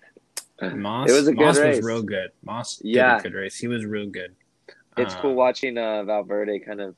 [0.63, 1.77] Mas, It was a good Mas race.
[1.77, 2.31] was real good.
[2.45, 3.15] Mas Yeah.
[3.15, 3.57] did a good race.
[3.59, 4.37] He was real good.
[4.97, 6.95] It's Um, cool watching uh, Valverde kind of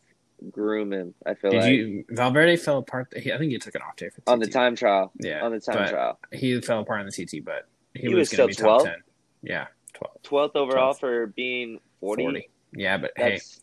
[0.50, 1.14] groom him.
[1.24, 3.12] I feel like you Valverde fell apart?
[3.16, 4.28] He, I think he took an off day for TT.
[4.28, 5.12] on the time trial.
[5.20, 8.30] Yeah, on the time trial, he fell apart on the TT, but he, He was,
[8.30, 8.84] was going to still be top 12?
[8.86, 9.02] ten.
[9.42, 11.00] Yeah, 12, twelfth overall 12th.
[11.00, 12.22] for being 40.
[12.24, 12.48] 40.
[12.74, 13.60] Yeah, but hey, That's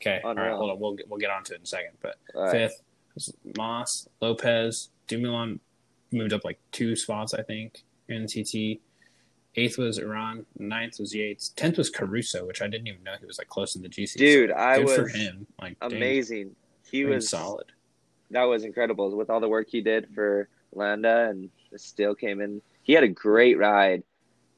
[0.00, 0.80] okay, all right, hold on.
[0.80, 1.92] We'll get, we'll get onto it in a second.
[2.00, 2.50] But all right.
[2.52, 2.82] fifth
[3.14, 5.60] was Mas, Lopez, Dumoulin
[6.12, 8.80] moved up like two spots, I think, in the TT.
[9.56, 10.44] Eighth was Uran.
[10.58, 11.50] Ninth was Yates.
[11.50, 14.16] Tenth was Caruso, which I didn't even know he was like close to the GC.
[14.16, 15.46] Dude, So I good was for him.
[15.60, 16.56] Like dang, amazing.
[16.90, 17.66] He was solid.
[18.30, 22.62] That was incredible with all the work he did for Landa, and still came in.
[22.82, 24.02] He had a great ride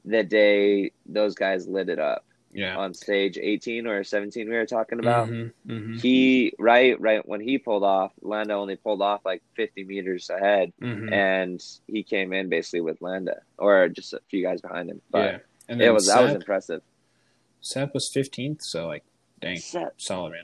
[0.05, 2.23] the day those guys lit it up
[2.53, 2.77] Yeah.
[2.77, 4.47] on stage 18 or 17.
[4.49, 5.27] We were talking about.
[5.29, 9.83] Mhm, mhm, He right right when he pulled off, Landa only pulled off like 50
[9.83, 10.71] meters ahead.
[10.81, 11.11] mhm.
[11.11, 15.01] and he came in basically with Landa or just a few guys behind him.
[15.11, 15.39] But yeah.
[15.69, 16.81] And it was that was impressive.
[17.59, 19.03] Sepp was fifteenth, so like,
[19.41, 20.43] dang, Sepp, solid man.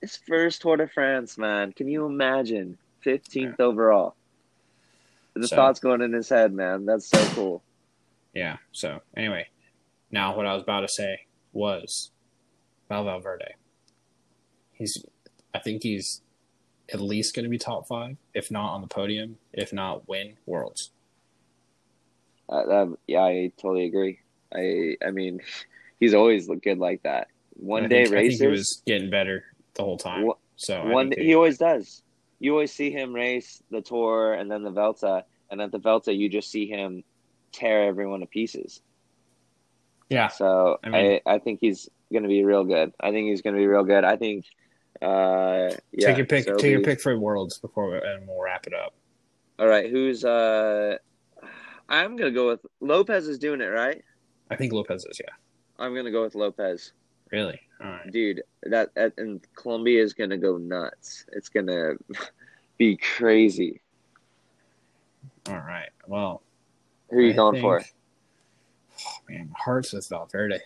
[0.00, 1.72] his first Tour de France, man.
[1.72, 2.78] Can you imagine?
[3.04, 4.14] 15th overall.
[5.34, 6.84] The So- thoughts going in his head, man.
[6.86, 7.62] That's so cool.
[8.34, 8.56] Yeah.
[8.72, 9.48] So anyway,
[10.10, 12.10] now what I was about to say was
[12.88, 13.54] Val Valverde.
[14.72, 15.04] He's,
[15.54, 16.22] I think he's
[16.92, 20.36] at least going to be top five, if not on the podium, if not win
[20.46, 20.90] worlds.
[22.48, 24.18] Uh, that, yeah, I totally agree.
[24.54, 25.40] I I mean,
[26.00, 27.28] he's always looked good like that.
[27.54, 30.30] One I day think, I think he was getting better the whole time.
[30.56, 32.02] So one he always does.
[32.40, 36.12] You always see him race the Tour and then the Vuelta, and at the Vuelta
[36.12, 37.04] you just see him
[37.52, 38.80] tear everyone to pieces.
[40.08, 40.28] Yeah.
[40.28, 42.92] So I I, mean- I, think he's going to be real good.
[43.00, 44.04] I think he's going to be real good.
[44.04, 44.46] I think.
[45.00, 46.08] Uh, yeah.
[46.08, 46.44] take your pick.
[46.44, 48.94] so take your pick for worlds before, we, and we'll wrap it up.
[49.58, 50.96] All right, who's uh?
[51.88, 53.26] I'm gonna go with Lopez.
[53.26, 54.02] Is doing it right.
[54.50, 55.20] I think Lopez is.
[55.20, 55.34] Yeah.
[55.78, 56.92] I'm gonna go with Lopez,
[57.32, 57.60] Really.
[57.82, 58.12] All right.
[58.12, 58.42] dude.
[58.64, 61.26] That, that and Colombia is gonna go nuts.
[61.32, 61.94] It's gonna
[62.78, 63.80] be crazy.
[65.48, 65.90] All right.
[66.06, 66.42] Well.
[67.12, 67.82] Who are you I going think- for?
[69.04, 70.58] Oh, man, my heart's with Valverde.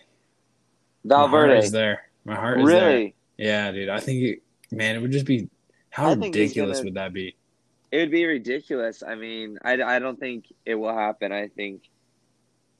[1.03, 1.57] My Valverde.
[1.59, 2.09] is there.
[2.25, 2.87] My heart is there.
[2.89, 3.15] Really?
[3.37, 3.89] Yeah, dude.
[3.89, 5.49] I think it, man, it would just be
[5.89, 7.35] how I think he's ridiculous gonna- would that be?
[7.91, 9.01] It would be ridiculous.
[9.01, 11.31] I mean, I, I don't think it will happen.
[11.31, 11.83] I think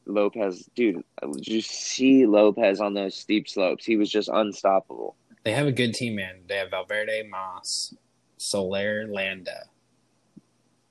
[0.05, 1.03] Lopez, dude,
[1.33, 3.85] did you see Lopez on those steep slopes?
[3.85, 5.15] He was just unstoppable.
[5.43, 6.39] They have a good team, man.
[6.47, 7.93] They have Valverde, Mas,
[8.37, 9.69] Soler, Landa,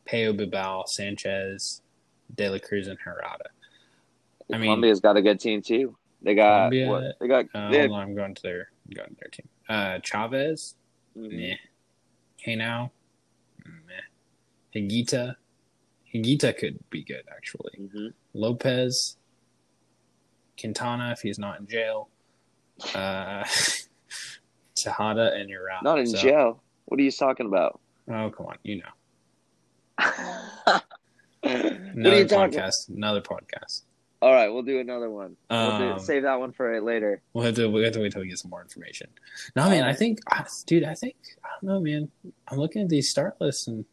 [0.08, 1.82] Pello Bilbao, Sanchez,
[2.34, 3.46] De La Cruz, and Herrada.
[4.52, 5.96] I mean- Colombia's got a good team too.
[6.22, 7.18] They got Colombia, what?
[7.20, 9.48] They got Uh, they hold on, I'm going to their going to their team.
[9.68, 10.74] Uh, Chaves,
[11.16, 11.32] Mhm.
[11.32, 11.56] meh.
[12.38, 12.92] Hey now,
[13.64, 14.00] meh.
[14.74, 15.36] Higuita,
[16.12, 17.72] Higuita could be good actually.
[17.78, 18.12] Mhm.
[18.34, 19.16] Lopez,
[20.58, 22.08] Quintana if he's not in jail,
[22.94, 23.44] uh,
[24.74, 25.82] Tejada, and you're out.
[25.82, 26.62] Not in So- jail.
[26.86, 27.80] What are you talking about?
[28.08, 28.92] Oh come on, you know.
[31.96, 32.58] Another are you talking?
[32.60, 32.88] podcast.
[32.88, 33.82] Another podcast.
[34.22, 35.36] All right, we'll do another one.
[35.50, 37.22] we'll do, Um, save that one for later.
[37.32, 39.08] We'll have to we have to wait till we get some more information.
[39.54, 40.20] No, man, I think,
[40.66, 42.10] dude, I think I don't know, man.
[42.48, 43.84] I'm looking at these start lists and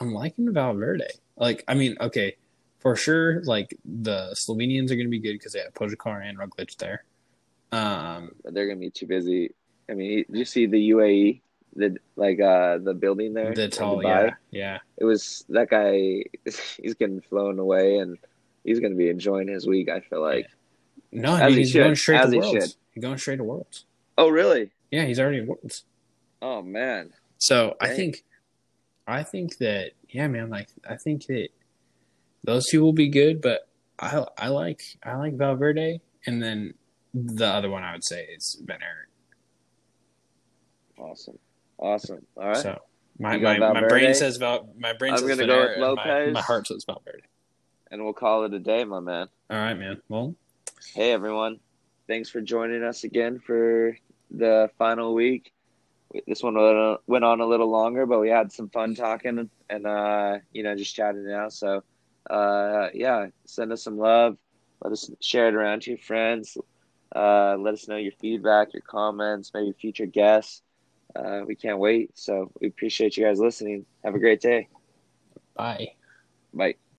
[0.00, 1.04] I'm liking Valverde.
[1.36, 2.36] Like, I mean, okay,
[2.80, 6.38] for sure, like the Slovenians are going to be good because they have Pogacar and
[6.38, 7.04] Roglic there.
[7.72, 9.54] Um, they're gonna be too busy.
[9.88, 11.42] I mean, did you see the UAE,
[11.74, 13.54] the like uh the building there?
[13.54, 14.78] the tall, yeah, yeah.
[14.96, 16.24] It was that guy.
[16.82, 18.18] He's getting flown away, and
[18.64, 19.88] he's gonna be enjoying his week.
[19.88, 20.46] I feel like.
[21.12, 22.52] No, As dude, he he's should, going straight as to Worlds.
[22.52, 22.74] should.
[22.92, 23.84] He's going straight to Worlds.
[24.16, 24.70] Oh, really?
[24.92, 25.84] Yeah, he's already in Worlds.
[26.40, 27.12] Oh man.
[27.38, 28.22] So I think,
[29.06, 30.50] I think that yeah, man.
[30.50, 31.48] Like I think that
[32.44, 33.68] those two will be good, but
[33.98, 36.74] I I like I like Valverde, and then
[37.12, 39.08] the other one I would say is Van Aert.
[40.98, 41.38] Awesome.
[41.80, 42.24] Awesome.
[42.36, 42.56] All right.
[42.56, 42.78] So
[43.18, 44.68] my my, my brain says Val.
[44.78, 46.34] My brain I'm says gonna Van go with and my, Lopez.
[46.34, 47.22] my heart says Valverde.
[47.90, 49.28] and we'll call it a day, my man.
[49.50, 50.00] All right, man.
[50.08, 50.34] Well,
[50.94, 51.58] Hey, everyone.
[52.06, 53.96] Thanks for joining us again for
[54.30, 55.52] the final week.
[56.26, 59.86] This one went- went on a little longer, but we had some fun talking and,
[59.86, 61.48] uh, you know, just chatting now.
[61.50, 61.82] So,
[62.28, 64.38] uh, yeah, send us some love.
[64.82, 66.56] Let us share it around to your friends.
[67.14, 70.62] Uh, let us know your feedback, your comments, maybe future guests.
[71.14, 72.16] Uh, we can't wait.
[72.16, 73.86] So, we appreciate you guys listening.
[74.04, 74.68] Have a great day.
[75.56, 75.88] bye.
[76.52, 76.80] Bye.